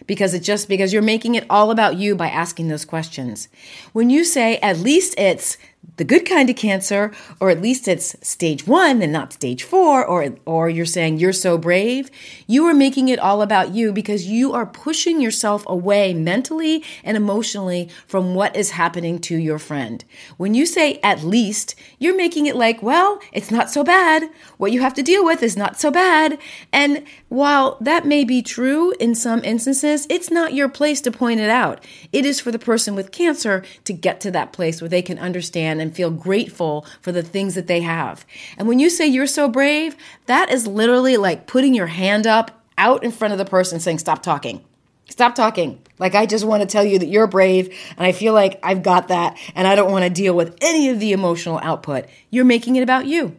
because 0.06 0.34
it's 0.34 0.46
just 0.46 0.68
because 0.68 0.92
you're 0.92 1.02
making 1.02 1.36
it 1.36 1.46
all 1.50 1.72
about 1.72 1.96
you 1.96 2.16
by 2.16 2.28
asking 2.28 2.68
those 2.68 2.84
questions. 2.84 3.48
When 3.94 4.10
you 4.10 4.26
say, 4.26 4.58
at 4.58 4.80
least 4.80 5.18
it's 5.18 5.58
the 6.00 6.06
good 6.06 6.26
kind 6.26 6.50
of 6.50 6.56
cancer, 6.56 7.12
or 7.42 7.50
at 7.50 7.62
least 7.62 7.86
it's 7.86 8.16
stage 8.26 8.66
one 8.66 9.02
and 9.02 9.12
not 9.12 9.34
stage 9.34 9.64
four, 9.64 10.06
or, 10.06 10.34
or 10.46 10.70
you're 10.70 10.86
saying 10.86 11.20
you're 11.20 11.34
so 11.34 11.58
brave, 11.58 12.10
you 12.48 12.66
are 12.66 12.74
making 12.74 13.10
it 13.10 13.20
all 13.20 13.42
about 13.42 13.74
you 13.74 13.92
because 13.92 14.26
you 14.26 14.54
are 14.54 14.66
pushing 14.66 15.20
yourself 15.20 15.62
away 15.68 16.14
mentally 16.14 16.82
and 17.04 17.18
emotionally 17.18 17.90
from 18.08 18.34
what 18.34 18.56
is 18.56 18.72
happening 18.72 19.20
to 19.20 19.36
your 19.36 19.60
friend. 19.60 20.06
When 20.38 20.54
you 20.54 20.66
say 20.66 21.02
at 21.04 21.24
least, 21.24 21.76
you're 21.98 22.16
making 22.16 22.46
it 22.46 22.56
like, 22.56 22.82
well, 22.82 23.20
it's 23.34 23.52
not 23.52 23.70
so 23.70 23.84
bad. 23.84 24.30
What 24.58 24.72
you 24.72 24.80
have 24.80 24.94
to 24.94 25.04
deal 25.04 25.26
with 25.26 25.44
is 25.44 25.58
not 25.58 25.82
so 25.82 25.92
bad. 25.92 26.40
And 26.72 27.04
while 27.28 27.78
that 27.82 28.06
may 28.06 28.24
be 28.24 28.42
true 28.42 28.94
in 29.02 29.16
some 29.16 29.44
instances, 29.44 30.08
it's 30.10 30.32
not 30.32 30.54
your 30.54 30.70
place 30.70 31.02
to 31.02 31.12
point 31.12 31.42
it 31.42 31.50
out. 31.50 31.86
It 32.14 32.26
is 32.26 32.40
for 32.40 32.52
the 32.52 32.60
person 32.60 32.96
with 32.96 33.12
cancer 33.12 33.64
to 33.84 33.92
get 33.92 34.22
to 34.22 34.32
that 34.32 34.54
place 34.54 34.82
where 34.82 34.88
they 34.88 35.02
can 35.02 35.20
understand 35.20 35.69
and 35.78 35.94
feel 35.94 36.10
grateful 36.10 36.86
for 37.02 37.12
the 37.12 37.22
things 37.22 37.56
that 37.56 37.68
they 37.68 37.82
have. 37.82 38.26
And 38.58 38.68
when 38.68 38.80
you 38.80 38.90
say 38.90 39.06
you're 39.06 39.28
so 39.28 39.50
brave, 39.50 39.98
that 40.28 40.50
is 40.50 40.66
literally 40.66 41.18
like 41.18 41.48
putting 41.48 41.74
your 41.74 41.88
hand 41.88 42.26
up 42.26 42.64
out 42.78 43.04
in 43.04 43.12
front 43.12 43.34
of 43.34 43.38
the 43.38 43.46
person 43.46 43.80
saying, 43.80 44.00
Stop 44.00 44.24
talking. 44.24 44.64
Stop 45.10 45.36
talking. 45.36 45.82
Like, 45.98 46.16
I 46.16 46.26
just 46.26 46.46
want 46.46 46.62
to 46.62 46.68
tell 46.68 46.86
you 46.86 46.98
that 47.00 47.08
you're 47.08 47.28
brave, 47.28 47.76
and 47.98 48.06
I 48.06 48.12
feel 48.12 48.34
like 48.34 48.60
I've 48.64 48.84
got 48.84 49.10
that, 49.10 49.38
and 49.54 49.68
I 49.68 49.76
don't 49.76 49.92
want 49.92 50.06
to 50.06 50.10
deal 50.10 50.34
with 50.34 50.56
any 50.62 50.90
of 50.90 51.00
the 51.00 51.12
emotional 51.12 51.60
output. 51.62 52.06
You're 52.30 52.46
making 52.46 52.78
it 52.78 52.84
about 52.84 53.06
you. 53.06 53.38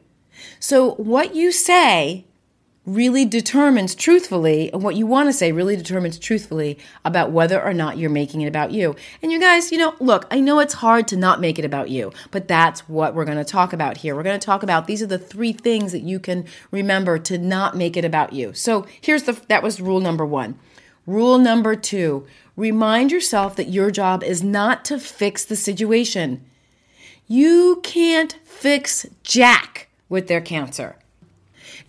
So, 0.58 0.94
what 0.94 1.34
you 1.34 1.52
say 1.52 2.26
really 2.87 3.25
determines 3.25 3.94
truthfully, 3.94 4.72
and 4.72 4.82
what 4.82 4.96
you 4.96 5.06
want 5.06 5.28
to 5.28 5.32
say 5.32 5.52
really 5.52 5.76
determines 5.76 6.18
truthfully 6.18 6.78
about 7.04 7.30
whether 7.30 7.62
or 7.62 7.75
not 7.75 7.99
you're 7.99 8.10
making 8.10 8.40
it 8.40 8.49
about 8.49 8.72
you. 8.72 8.96
And 9.22 9.30
you 9.30 9.38
guys, 9.38 9.70
you 9.70 9.78
know, 9.78 9.94
look, 10.00 10.26
I 10.30 10.40
know 10.40 10.60
it's 10.60 10.75
hard 10.75 11.06
to 11.08 11.16
not 11.16 11.40
make 11.40 11.58
it 11.58 11.64
about 11.64 11.90
you, 11.90 12.10
but 12.30 12.49
that's 12.49 12.88
what 12.88 13.14
we're 13.14 13.26
going 13.26 13.38
to 13.38 13.44
talk 13.44 13.72
about 13.72 13.99
here. 13.99 14.16
We're 14.16 14.22
going 14.22 14.40
to 14.40 14.44
talk 14.44 14.62
about 14.62 14.87
these 14.87 15.02
are 15.02 15.06
the 15.06 15.18
three 15.18 15.52
things 15.52 15.92
that 15.92 16.02
you 16.02 16.18
can 16.18 16.46
remember 16.70 17.18
to 17.18 17.37
not 17.37 17.76
make 17.76 17.96
it 17.96 18.04
about 18.04 18.32
you. 18.32 18.54
So 18.54 18.87
here's 19.00 19.25
the 19.25 19.40
that 19.49 19.62
was 19.62 19.80
rule 19.80 20.00
number 20.00 20.25
one. 20.25 20.58
Rule 21.06 21.38
number 21.38 21.76
two 21.76 22.26
remind 22.56 23.10
yourself 23.10 23.56
that 23.56 23.70
your 23.70 23.90
job 23.90 24.22
is 24.22 24.42
not 24.42 24.84
to 24.84 24.99
fix 24.99 25.44
the 25.44 25.56
situation. 25.56 26.44
You 27.26 27.80
can't 27.82 28.38
fix 28.44 29.06
Jack 29.22 29.88
with 30.08 30.28
their 30.28 30.40
cancer. 30.40 30.96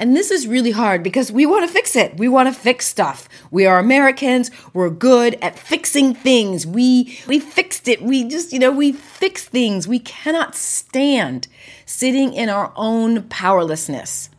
And 0.01 0.15
this 0.15 0.31
is 0.31 0.47
really 0.47 0.71
hard 0.71 1.03
because 1.03 1.31
we 1.31 1.45
want 1.45 1.67
to 1.67 1.71
fix 1.71 1.95
it. 1.95 2.17
We 2.17 2.27
want 2.27 2.51
to 2.51 2.59
fix 2.59 2.87
stuff. 2.87 3.29
We 3.51 3.67
are 3.67 3.77
Americans. 3.77 4.49
We're 4.73 4.89
good 4.89 5.37
at 5.43 5.59
fixing 5.59 6.15
things. 6.15 6.65
We 6.65 7.19
we 7.27 7.39
fixed 7.39 7.87
it. 7.87 8.01
We 8.01 8.27
just, 8.27 8.51
you 8.51 8.57
know, 8.57 8.71
we 8.71 8.93
fix 8.93 9.45
things. 9.45 9.87
We 9.87 9.99
cannot 9.99 10.55
stand 10.55 11.47
sitting 11.85 12.33
in 12.33 12.49
our 12.49 12.73
own 12.75 13.29
powerlessness. 13.29 14.31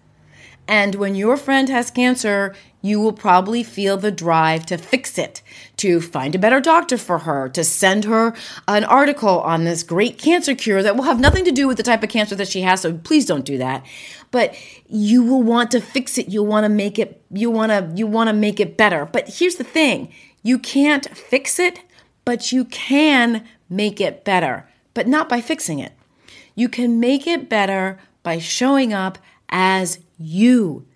And 0.67 0.97
when 0.97 1.15
your 1.15 1.37
friend 1.37 1.69
has 1.69 1.93
cancer, 1.93 2.57
you 2.81 2.99
will 2.99 3.13
probably 3.13 3.63
feel 3.63 3.97
the 3.97 4.11
drive 4.11 4.67
to 4.67 4.77
fix 4.77 5.17
it, 5.17 5.43
to 5.83 6.01
find 6.01 6.33
a 6.33 6.39
better 6.39 6.61
doctor 6.61 6.97
for 6.97 7.19
her, 7.19 7.49
to 7.49 7.65
send 7.65 8.05
her 8.05 8.35
an 8.69 8.85
article 8.85 9.41
on 9.41 9.65
this 9.65 9.83
great 9.83 10.17
cancer 10.17 10.55
cure 10.55 10.81
that 10.81 10.95
will 10.95 11.03
have 11.03 11.19
nothing 11.19 11.45
to 11.45 11.51
do 11.51 11.67
with 11.67 11.77
the 11.77 11.83
type 11.83 12.05
of 12.05 12.09
cancer 12.09 12.37
that 12.37 12.47
she 12.47 12.63
has. 12.63 12.83
So 12.83 12.99
please 12.99 13.27
don't 13.27 13.45
do 13.45 13.59
that. 13.59 13.85
But 14.31 14.55
you 14.87 15.25
will 15.25 15.43
want 15.43 15.73
to 15.73 15.81
fix 15.81 16.19
it. 16.19 16.29
You'll 16.29 16.47
want 16.47 16.65
to 16.65 16.69
make 16.69 17.01
it, 17.01 17.21
you 17.33 17.51
want 17.51 17.73
to, 17.73 17.93
you 17.97 18.07
want 18.07 18.29
to 18.29 18.33
make 18.33 18.61
it 18.61 18.77
better. 18.77 19.07
But 19.07 19.29
here's 19.29 19.57
the 19.57 19.65
thing. 19.65 20.13
You 20.45 20.61
can't 20.61 21.05
fix 21.17 21.59
it, 21.59 21.81
but 22.25 22.53
you 22.53 22.65
can 22.67 23.45
make 23.69 24.01
it 24.01 24.25
better, 24.25 24.69
but 24.95 25.09
not 25.09 25.29
by 25.29 25.41
fixing 25.41 25.81
it. 25.81 25.93
You 26.55 26.69
can 26.69 27.01
make 27.01 27.27
it 27.27 27.49
better 27.49 27.99
by 28.23 28.39
showing 28.39 28.93
up 28.93 29.19
as 29.49 29.99
you 30.17 30.87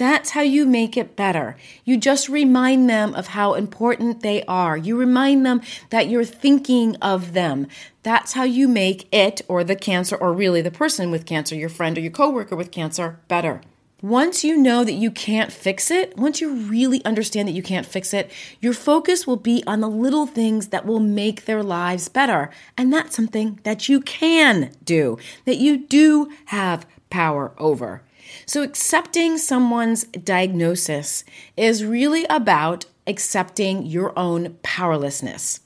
that's 0.00 0.30
how 0.30 0.40
you 0.40 0.64
make 0.64 0.96
it 0.96 1.14
better. 1.14 1.58
You 1.84 1.98
just 1.98 2.30
remind 2.30 2.88
them 2.88 3.14
of 3.14 3.26
how 3.26 3.52
important 3.52 4.22
they 4.22 4.42
are. 4.44 4.74
You 4.74 4.96
remind 4.96 5.44
them 5.44 5.60
that 5.90 6.08
you're 6.08 6.24
thinking 6.24 6.96
of 7.02 7.34
them. 7.34 7.66
That's 8.02 8.32
how 8.32 8.44
you 8.44 8.66
make 8.66 9.14
it 9.14 9.42
or 9.46 9.62
the 9.62 9.76
cancer 9.76 10.16
or 10.16 10.32
really 10.32 10.62
the 10.62 10.70
person 10.70 11.10
with 11.10 11.26
cancer, 11.26 11.54
your 11.54 11.68
friend 11.68 11.98
or 11.98 12.00
your 12.00 12.12
coworker 12.12 12.56
with 12.56 12.70
cancer 12.70 13.20
better. 13.28 13.60
Once 14.00 14.42
you 14.42 14.56
know 14.56 14.84
that 14.84 14.94
you 14.94 15.10
can't 15.10 15.52
fix 15.52 15.90
it, 15.90 16.16
once 16.16 16.40
you 16.40 16.54
really 16.54 17.04
understand 17.04 17.46
that 17.46 17.52
you 17.52 17.62
can't 17.62 17.84
fix 17.84 18.14
it, 18.14 18.32
your 18.58 18.72
focus 18.72 19.26
will 19.26 19.36
be 19.36 19.62
on 19.66 19.82
the 19.82 19.88
little 19.88 20.26
things 20.26 20.68
that 20.68 20.86
will 20.86 21.00
make 21.00 21.44
their 21.44 21.62
lives 21.62 22.08
better. 22.08 22.48
And 22.78 22.90
that's 22.90 23.14
something 23.14 23.60
that 23.64 23.86
you 23.86 24.00
can 24.00 24.72
do, 24.82 25.18
that 25.44 25.58
you 25.58 25.76
do 25.76 26.32
have 26.46 26.86
power 27.10 27.52
over. 27.58 28.02
So, 28.46 28.62
accepting 28.62 29.38
someone's 29.38 30.04
diagnosis 30.04 31.24
is 31.56 31.84
really 31.84 32.26
about 32.30 32.86
accepting 33.06 33.86
your 33.86 34.18
own 34.18 34.58
powerlessness. 34.62 35.60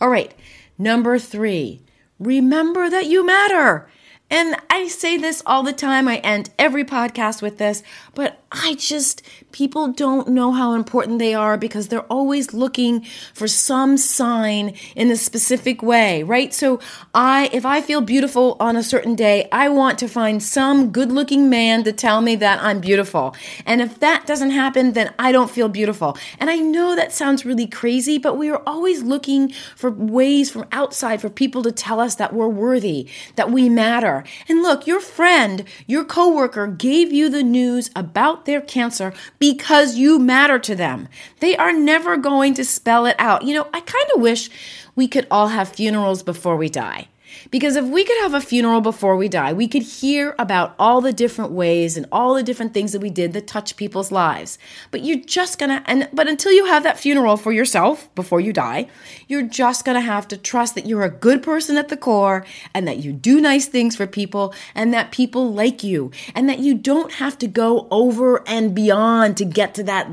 All 0.00 0.08
right, 0.08 0.34
number 0.78 1.18
three, 1.18 1.80
remember 2.18 2.90
that 2.90 3.06
you 3.06 3.24
matter. 3.24 3.88
And 4.32 4.56
I 4.70 4.88
say 4.88 5.18
this 5.18 5.42
all 5.44 5.62
the 5.62 5.74
time. 5.74 6.08
I 6.08 6.16
end 6.16 6.48
every 6.58 6.84
podcast 6.84 7.42
with 7.42 7.58
this, 7.58 7.82
but 8.14 8.42
I 8.50 8.76
just, 8.78 9.20
people 9.52 9.88
don't 9.88 10.28
know 10.28 10.52
how 10.52 10.72
important 10.72 11.18
they 11.18 11.34
are 11.34 11.58
because 11.58 11.88
they're 11.88 12.10
always 12.10 12.54
looking 12.54 13.04
for 13.34 13.46
some 13.46 13.98
sign 13.98 14.74
in 14.96 15.10
a 15.10 15.16
specific 15.16 15.82
way, 15.82 16.22
right? 16.22 16.52
So 16.54 16.80
I, 17.12 17.50
if 17.52 17.66
I 17.66 17.82
feel 17.82 18.00
beautiful 18.00 18.56
on 18.58 18.74
a 18.74 18.82
certain 18.82 19.14
day, 19.14 19.48
I 19.52 19.68
want 19.68 19.98
to 19.98 20.08
find 20.08 20.42
some 20.42 20.92
good 20.92 21.12
looking 21.12 21.50
man 21.50 21.84
to 21.84 21.92
tell 21.92 22.22
me 22.22 22.34
that 22.36 22.62
I'm 22.62 22.80
beautiful. 22.80 23.36
And 23.66 23.82
if 23.82 24.00
that 24.00 24.26
doesn't 24.26 24.50
happen, 24.50 24.94
then 24.94 25.12
I 25.18 25.32
don't 25.32 25.50
feel 25.50 25.68
beautiful. 25.68 26.16
And 26.38 26.48
I 26.48 26.56
know 26.56 26.96
that 26.96 27.12
sounds 27.12 27.44
really 27.44 27.66
crazy, 27.66 28.16
but 28.16 28.38
we 28.38 28.48
are 28.48 28.62
always 28.66 29.02
looking 29.02 29.52
for 29.76 29.90
ways 29.90 30.50
from 30.50 30.64
outside 30.72 31.20
for 31.20 31.28
people 31.28 31.62
to 31.64 31.72
tell 31.72 32.00
us 32.00 32.14
that 32.14 32.32
we're 32.32 32.48
worthy, 32.48 33.08
that 33.36 33.50
we 33.50 33.68
matter. 33.68 34.21
And 34.48 34.62
look, 34.62 34.86
your 34.86 35.00
friend, 35.00 35.64
your 35.86 36.04
coworker 36.04 36.66
gave 36.66 37.12
you 37.12 37.28
the 37.28 37.42
news 37.42 37.90
about 37.94 38.44
their 38.44 38.60
cancer 38.60 39.12
because 39.38 39.96
you 39.96 40.18
matter 40.18 40.58
to 40.58 40.74
them. 40.74 41.08
They 41.40 41.56
are 41.56 41.72
never 41.72 42.16
going 42.16 42.54
to 42.54 42.64
spell 42.64 43.06
it 43.06 43.16
out. 43.18 43.44
You 43.44 43.54
know, 43.54 43.68
I 43.72 43.80
kind 43.80 44.06
of 44.14 44.20
wish 44.20 44.50
we 44.94 45.08
could 45.08 45.26
all 45.30 45.48
have 45.48 45.70
funerals 45.70 46.22
before 46.22 46.56
we 46.56 46.68
die. 46.68 47.08
Because 47.50 47.76
if 47.76 47.84
we 47.84 48.04
could 48.04 48.20
have 48.22 48.34
a 48.34 48.40
funeral 48.40 48.80
before 48.80 49.16
we 49.16 49.28
die, 49.28 49.52
we 49.52 49.68
could 49.68 49.82
hear 49.82 50.34
about 50.38 50.74
all 50.78 51.00
the 51.00 51.12
different 51.12 51.52
ways 51.52 51.96
and 51.96 52.06
all 52.12 52.34
the 52.34 52.42
different 52.42 52.74
things 52.74 52.92
that 52.92 53.00
we 53.00 53.10
did 53.10 53.32
that 53.32 53.46
touch 53.46 53.76
people's 53.76 54.12
lives. 54.12 54.58
But 54.90 55.04
you're 55.04 55.20
just 55.20 55.58
gonna, 55.58 55.82
and 55.86 56.08
but 56.12 56.28
until 56.28 56.52
you 56.52 56.66
have 56.66 56.82
that 56.82 56.98
funeral 56.98 57.36
for 57.36 57.52
yourself 57.52 58.12
before 58.14 58.40
you 58.40 58.52
die, 58.52 58.88
you're 59.28 59.42
just 59.42 59.84
gonna 59.84 60.00
have 60.00 60.28
to 60.28 60.36
trust 60.36 60.74
that 60.74 60.86
you're 60.86 61.04
a 61.04 61.10
good 61.10 61.42
person 61.42 61.76
at 61.76 61.88
the 61.88 61.96
core 61.96 62.44
and 62.74 62.86
that 62.86 62.98
you 62.98 63.12
do 63.12 63.40
nice 63.40 63.66
things 63.66 63.96
for 63.96 64.06
people 64.06 64.54
and 64.74 64.92
that 64.94 65.12
people 65.12 65.52
like 65.52 65.82
you 65.82 66.10
and 66.34 66.48
that 66.48 66.58
you 66.58 66.74
don't 66.74 67.12
have 67.14 67.38
to 67.38 67.46
go 67.46 67.88
over 67.90 68.46
and 68.48 68.74
beyond 68.74 69.36
to 69.36 69.44
get 69.44 69.74
to 69.74 69.82
that, 69.82 70.08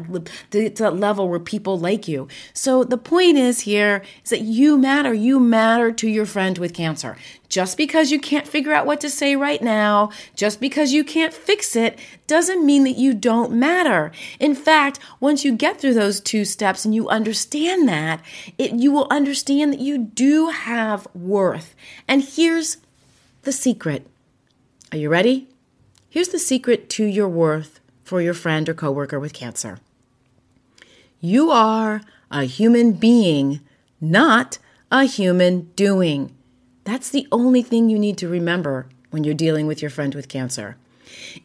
to, 0.52 0.70
to 0.70 0.84
that 0.84 0.96
level 0.96 1.30
where 1.30 1.40
people 1.40 1.78
like 1.78 2.08
you. 2.08 2.28
So 2.54 2.84
the 2.84 2.98
point 2.98 3.38
is 3.38 3.62
here 3.62 4.04
is 4.24 4.30
that 4.30 4.42
you 4.42 4.78
matter. 4.78 5.14
You 5.14 5.40
matter 5.40 5.92
to 5.92 6.08
your 6.08 6.26
friend 6.26 6.58
with 6.58 6.74
cancer. 6.74 7.09
Just 7.48 7.78
because 7.78 8.12
you 8.12 8.20
can't 8.20 8.48
figure 8.48 8.74
out 8.74 8.86
what 8.86 9.02
to 9.02 9.10
say 9.10 9.36
right 9.36 9.62
now, 9.62 10.12
just 10.36 10.60
because 10.60 10.94
you 10.94 11.04
can't 11.04 11.34
fix 11.34 11.76
it, 11.76 11.98
doesn't 12.28 12.66
mean 12.66 12.84
that 12.84 12.98
you 12.98 13.14
don't 13.14 13.52
matter. 13.52 14.12
In 14.40 14.54
fact, 14.56 15.00
once 15.20 15.44
you 15.44 15.52
get 15.56 15.80
through 15.80 15.96
those 15.96 16.20
two 16.20 16.46
steps 16.46 16.86
and 16.86 16.94
you 16.94 17.10
understand 17.10 17.88
that, 17.88 18.22
it, 18.58 18.74
you 18.74 18.92
will 18.92 19.08
understand 19.10 19.74
that 19.74 19.80
you 19.80 19.98
do 19.98 20.50
have 20.50 21.08
worth. 21.14 21.76
And 22.08 22.24
here's 22.24 22.78
the 23.44 23.52
secret. 23.52 24.06
Are 24.92 24.98
you 24.98 25.10
ready? 25.10 25.48
Here's 26.10 26.30
the 26.30 26.40
secret 26.40 26.90
to 26.92 27.06
your 27.06 27.30
worth 27.30 27.80
for 28.04 28.22
your 28.22 28.34
friend 28.34 28.68
or 28.68 28.74
coworker 28.74 29.20
with 29.20 29.34
cancer. 29.34 29.80
You 31.22 31.52
are 31.52 32.02
a 32.32 32.46
human 32.46 32.94
being, 32.94 33.62
not 34.00 34.58
a 34.92 35.04
human 35.04 35.72
doing. 35.76 36.36
That's 36.90 37.12
the 37.12 37.28
only 37.32 37.62
thing 37.62 37.88
you 37.88 38.00
need 38.00 38.18
to 38.18 38.28
remember 38.28 38.88
when 39.12 39.24
you're 39.24 39.36
dealing 39.36 39.68
with 39.68 39.80
your 39.80 39.92
friend 39.92 40.16
with 40.16 40.28
cancer. 40.28 40.76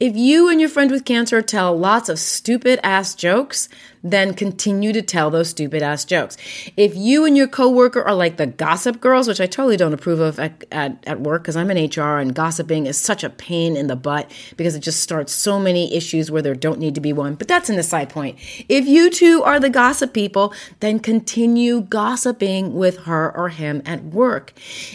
If 0.00 0.16
you 0.16 0.48
and 0.48 0.60
your 0.60 0.68
friend 0.68 0.90
with 0.90 1.04
cancer 1.04 1.42
tell 1.42 1.76
lots 1.76 2.08
of 2.08 2.18
stupid 2.18 2.80
ass 2.82 3.14
jokes, 3.14 3.68
then 4.04 4.34
continue 4.34 4.92
to 4.92 5.00
tell 5.00 5.30
those 5.30 5.48
stupid 5.48 5.82
ass 5.82 6.04
jokes. 6.04 6.36
If 6.76 6.94
you 6.94 7.24
and 7.24 7.36
your 7.36 7.48
coworker 7.48 8.02
are 8.02 8.14
like 8.14 8.36
the 8.36 8.46
gossip 8.46 9.00
girls, 9.00 9.26
which 9.26 9.40
I 9.40 9.46
totally 9.46 9.78
don't 9.78 9.94
approve 9.94 10.20
of 10.20 10.38
at, 10.38 10.62
at, 10.70 11.02
at 11.06 11.20
work 11.20 11.42
because 11.42 11.56
I'm 11.56 11.70
an 11.70 11.88
HR 11.88 12.18
and 12.18 12.34
gossiping 12.34 12.86
is 12.86 13.00
such 13.00 13.24
a 13.24 13.30
pain 13.30 13.76
in 13.76 13.86
the 13.86 13.96
butt 13.96 14.30
because 14.58 14.74
it 14.74 14.80
just 14.80 15.00
starts 15.00 15.32
so 15.32 15.58
many 15.58 15.94
issues 15.94 16.30
where 16.30 16.42
there 16.42 16.54
don't 16.54 16.78
need 16.78 16.94
to 16.96 17.00
be 17.00 17.14
one. 17.14 17.34
But 17.34 17.48
that's 17.48 17.70
an 17.70 17.78
aside 17.78 18.10
point. 18.10 18.38
If 18.68 18.86
you 18.86 19.08
two 19.08 19.42
are 19.42 19.58
the 19.58 19.70
gossip 19.70 20.12
people, 20.12 20.52
then 20.80 20.98
continue 20.98 21.80
gossiping 21.80 22.74
with 22.74 22.98
her 23.04 23.34
or 23.34 23.48
him 23.48 23.80
at 23.86 24.04
work. 24.04 24.52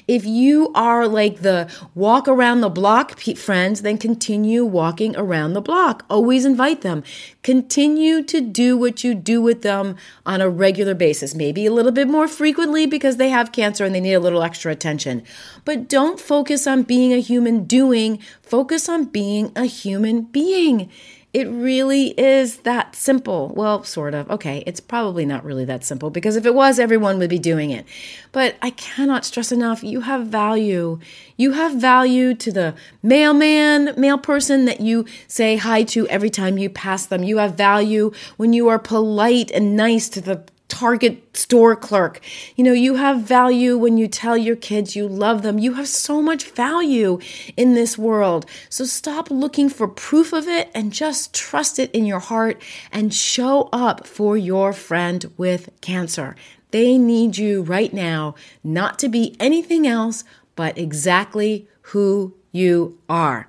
If 0.07 0.23
you 0.23 0.71
are 0.75 1.07
like 1.07 1.41
the 1.41 1.67
walk 1.95 2.27
around 2.27 2.61
the 2.61 2.69
block 2.69 3.19
friends, 3.19 3.81
then 3.81 3.97
continue 3.97 4.58
walking 4.65 5.15
around 5.15 5.53
the 5.53 5.61
block. 5.61 6.05
Always 6.09 6.45
invite 6.45 6.81
them. 6.81 7.03
Continue 7.43 8.23
to 8.23 8.41
do 8.41 8.77
what 8.77 9.03
you 9.03 9.13
do 9.13 9.41
with 9.41 9.61
them 9.61 9.95
on 10.25 10.41
a 10.41 10.49
regular 10.49 10.93
basis, 10.93 11.35
maybe 11.35 11.65
a 11.65 11.73
little 11.73 11.91
bit 11.91 12.07
more 12.07 12.27
frequently 12.27 12.85
because 12.85 13.17
they 13.17 13.29
have 13.29 13.51
cancer 13.51 13.85
and 13.85 13.93
they 13.93 14.01
need 14.01 14.13
a 14.13 14.19
little 14.19 14.43
extra 14.43 14.71
attention. 14.71 15.23
But 15.65 15.87
don't 15.87 16.19
focus 16.19 16.67
on 16.67 16.83
being 16.83 17.13
a 17.13 17.21
human 17.21 17.63
doing, 17.65 18.19
focus 18.41 18.89
on 18.89 19.05
being 19.05 19.51
a 19.55 19.65
human 19.65 20.23
being. 20.23 20.89
It 21.31 21.47
really 21.47 22.19
is 22.19 22.57
that 22.57 22.95
simple. 22.95 23.49
Well, 23.55 23.83
sort 23.83 24.15
of. 24.15 24.29
Okay, 24.31 24.63
it's 24.65 24.79
probably 24.79 25.27
not 25.27 25.43
really 25.43 25.63
that 25.65 25.83
simple 25.83 26.09
because 26.09 26.35
if 26.35 26.45
it 26.45 26.55
was, 26.55 26.79
everyone 26.79 27.19
would 27.19 27.29
be 27.29 27.37
doing 27.37 27.69
it. 27.69 27.85
But 28.31 28.55
I 28.63 28.71
cannot 28.71 29.25
stress 29.25 29.51
enough 29.51 29.83
you 29.83 30.01
have 30.01 30.25
value. 30.25 30.99
You 31.37 31.51
have 31.51 31.75
value 31.75 32.33
to 32.33 32.51
the 32.51 32.73
mailman, 33.03 33.93
mail 33.95 34.17
person 34.17 34.65
that 34.65 34.81
you 34.81 35.05
say 35.27 35.57
hi 35.57 35.83
to 35.83 36.07
every 36.07 36.31
time 36.31 36.57
you 36.57 36.67
pass 36.67 37.05
them. 37.05 37.21
You 37.21 37.37
have 37.37 37.53
value 37.53 38.11
when 38.37 38.51
you 38.53 38.67
are 38.67 38.79
polite 38.79 39.51
and 39.51 39.75
nice 39.75 40.09
to 40.09 40.21
the 40.21 40.43
Target 40.69 41.35
store 41.35 41.75
clerk. 41.75 42.21
You 42.55 42.63
know, 42.63 42.71
you 42.71 42.95
have 42.95 43.21
value 43.21 43.77
when 43.77 43.97
you 43.97 44.07
tell 44.07 44.37
your 44.37 44.55
kids 44.55 44.95
you 44.95 45.07
love 45.07 45.41
them. 45.41 45.59
You 45.59 45.73
have 45.73 45.87
so 45.87 46.21
much 46.21 46.45
value 46.51 47.19
in 47.57 47.73
this 47.73 47.97
world. 47.97 48.45
So 48.69 48.85
stop 48.85 49.29
looking 49.29 49.67
for 49.67 49.87
proof 49.87 50.31
of 50.31 50.47
it 50.47 50.71
and 50.73 50.93
just 50.93 51.33
trust 51.33 51.79
it 51.79 51.91
in 51.91 52.05
your 52.05 52.19
heart 52.19 52.61
and 52.91 53.13
show 53.13 53.67
up 53.73 54.07
for 54.07 54.37
your 54.37 54.71
friend 54.71 55.31
with 55.35 55.69
cancer. 55.81 56.35
They 56.71 56.97
need 56.97 57.37
you 57.37 57.63
right 57.63 57.93
now 57.93 58.35
not 58.63 58.99
to 58.99 59.09
be 59.09 59.35
anything 59.39 59.85
else 59.85 60.23
but 60.55 60.77
exactly 60.77 61.67
who 61.81 62.35
you 62.51 62.99
are. 63.09 63.47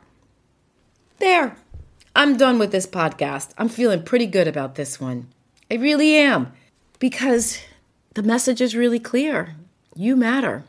There. 1.18 1.56
I'm 2.14 2.36
done 2.36 2.58
with 2.58 2.72
this 2.72 2.86
podcast. 2.86 3.52
I'm 3.56 3.68
feeling 3.68 4.02
pretty 4.02 4.26
good 4.26 4.48
about 4.48 4.74
this 4.74 5.00
one. 5.00 5.28
I 5.70 5.74
really 5.74 6.16
am 6.16 6.52
because 7.00 7.58
the 8.14 8.22
message 8.22 8.60
is 8.60 8.76
really 8.76 9.00
clear. 9.00 9.56
You 9.96 10.14
matter. 10.14 10.62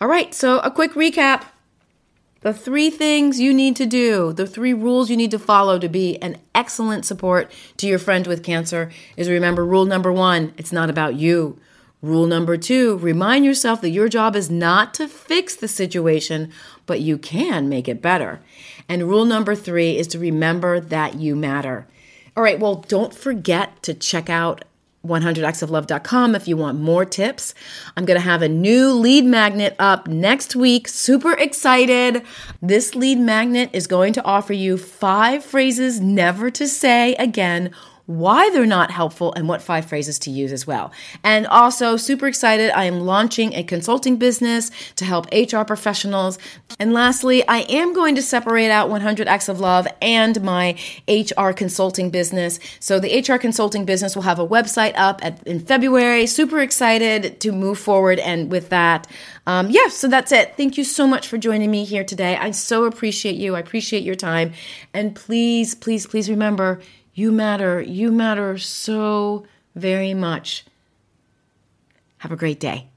All 0.00 0.08
right, 0.08 0.34
so 0.34 0.60
a 0.60 0.70
quick 0.70 0.92
recap. 0.92 1.44
The 2.40 2.54
three 2.54 2.90
things 2.90 3.38
you 3.38 3.52
need 3.52 3.76
to 3.76 3.86
do, 3.86 4.32
the 4.32 4.46
three 4.46 4.72
rules 4.72 5.10
you 5.10 5.16
need 5.16 5.30
to 5.30 5.38
follow 5.38 5.78
to 5.78 5.88
be 5.88 6.20
an 6.22 6.38
excellent 6.54 7.04
support 7.04 7.52
to 7.76 7.86
your 7.86 8.00
friend 8.00 8.26
with 8.26 8.42
cancer 8.42 8.90
is 9.16 9.28
remember 9.28 9.64
rule 9.64 9.84
number 9.84 10.12
one, 10.12 10.52
it's 10.56 10.72
not 10.72 10.90
about 10.90 11.14
you. 11.14 11.60
Rule 12.00 12.26
number 12.26 12.56
two, 12.56 12.98
remind 12.98 13.44
yourself 13.44 13.80
that 13.80 13.90
your 13.90 14.08
job 14.08 14.34
is 14.34 14.50
not 14.50 14.92
to 14.94 15.06
fix 15.06 15.54
the 15.54 15.68
situation, 15.68 16.50
but 16.84 17.00
you 17.00 17.16
can 17.16 17.68
make 17.68 17.86
it 17.86 18.02
better. 18.02 18.40
And 18.88 19.08
rule 19.08 19.24
number 19.24 19.54
three 19.54 19.96
is 19.96 20.08
to 20.08 20.18
remember 20.18 20.80
that 20.80 21.14
you 21.14 21.36
matter. 21.36 21.86
All 22.36 22.42
right, 22.42 22.58
well, 22.58 22.74
don't 22.74 23.14
forget 23.14 23.80
to 23.84 23.94
check 23.94 24.28
out 24.28 24.64
100actsoflove.com 25.06 26.34
if 26.34 26.46
you 26.46 26.56
want 26.56 26.78
more 26.78 27.04
tips. 27.04 27.54
I'm 27.96 28.04
going 28.04 28.18
to 28.18 28.24
have 28.24 28.42
a 28.42 28.48
new 28.48 28.92
lead 28.92 29.24
magnet 29.24 29.74
up 29.78 30.06
next 30.06 30.54
week. 30.54 30.88
Super 30.88 31.32
excited. 31.32 32.22
This 32.60 32.94
lead 32.94 33.18
magnet 33.18 33.70
is 33.72 33.86
going 33.86 34.12
to 34.14 34.24
offer 34.24 34.52
you 34.52 34.78
five 34.78 35.44
phrases 35.44 36.00
never 36.00 36.50
to 36.50 36.68
say 36.68 37.14
again 37.16 37.72
why 38.06 38.50
they're 38.50 38.66
not 38.66 38.90
helpful, 38.90 39.32
and 39.34 39.48
what 39.48 39.62
five 39.62 39.86
phrases 39.86 40.18
to 40.20 40.30
use 40.30 40.52
as 40.52 40.66
well. 40.66 40.92
And 41.22 41.46
also, 41.46 41.96
super 41.96 42.26
excited, 42.26 42.70
I 42.70 42.84
am 42.84 43.00
launching 43.00 43.54
a 43.54 43.62
consulting 43.62 44.16
business 44.16 44.70
to 44.96 45.04
help 45.04 45.26
HR 45.32 45.62
professionals. 45.62 46.38
And 46.78 46.92
lastly, 46.92 47.46
I 47.46 47.60
am 47.60 47.92
going 47.92 48.14
to 48.16 48.22
separate 48.22 48.70
out 48.70 48.90
100 48.90 49.28
Acts 49.28 49.48
of 49.48 49.60
Love 49.60 49.86
and 50.00 50.42
my 50.42 50.76
HR 51.08 51.50
consulting 51.52 52.10
business. 52.10 52.58
So, 52.80 52.98
the 52.98 53.20
HR 53.20 53.38
consulting 53.38 53.84
business 53.84 54.14
will 54.14 54.22
have 54.22 54.38
a 54.38 54.46
website 54.46 54.94
up 54.96 55.24
at, 55.24 55.42
in 55.46 55.60
February. 55.60 56.26
Super 56.26 56.60
excited 56.60 57.40
to 57.40 57.52
move 57.52 57.78
forward. 57.78 58.18
And 58.18 58.50
with 58.50 58.68
that, 58.70 59.06
um, 59.46 59.70
yeah, 59.70 59.88
so 59.88 60.08
that's 60.08 60.32
it. 60.32 60.56
Thank 60.56 60.78
you 60.78 60.84
so 60.84 61.06
much 61.06 61.26
for 61.26 61.36
joining 61.38 61.70
me 61.70 61.84
here 61.84 62.04
today. 62.04 62.36
I 62.36 62.52
so 62.52 62.84
appreciate 62.84 63.36
you. 63.36 63.56
I 63.56 63.60
appreciate 63.60 64.04
your 64.04 64.14
time. 64.14 64.52
And 64.94 65.14
please, 65.14 65.74
please, 65.74 66.06
please 66.06 66.30
remember, 66.30 66.80
you 67.14 67.32
matter. 67.32 67.80
You 67.80 68.10
matter 68.12 68.56
so 68.58 69.46
very 69.74 70.14
much. 70.14 70.64
Have 72.18 72.32
a 72.32 72.36
great 72.36 72.60
day. 72.60 72.91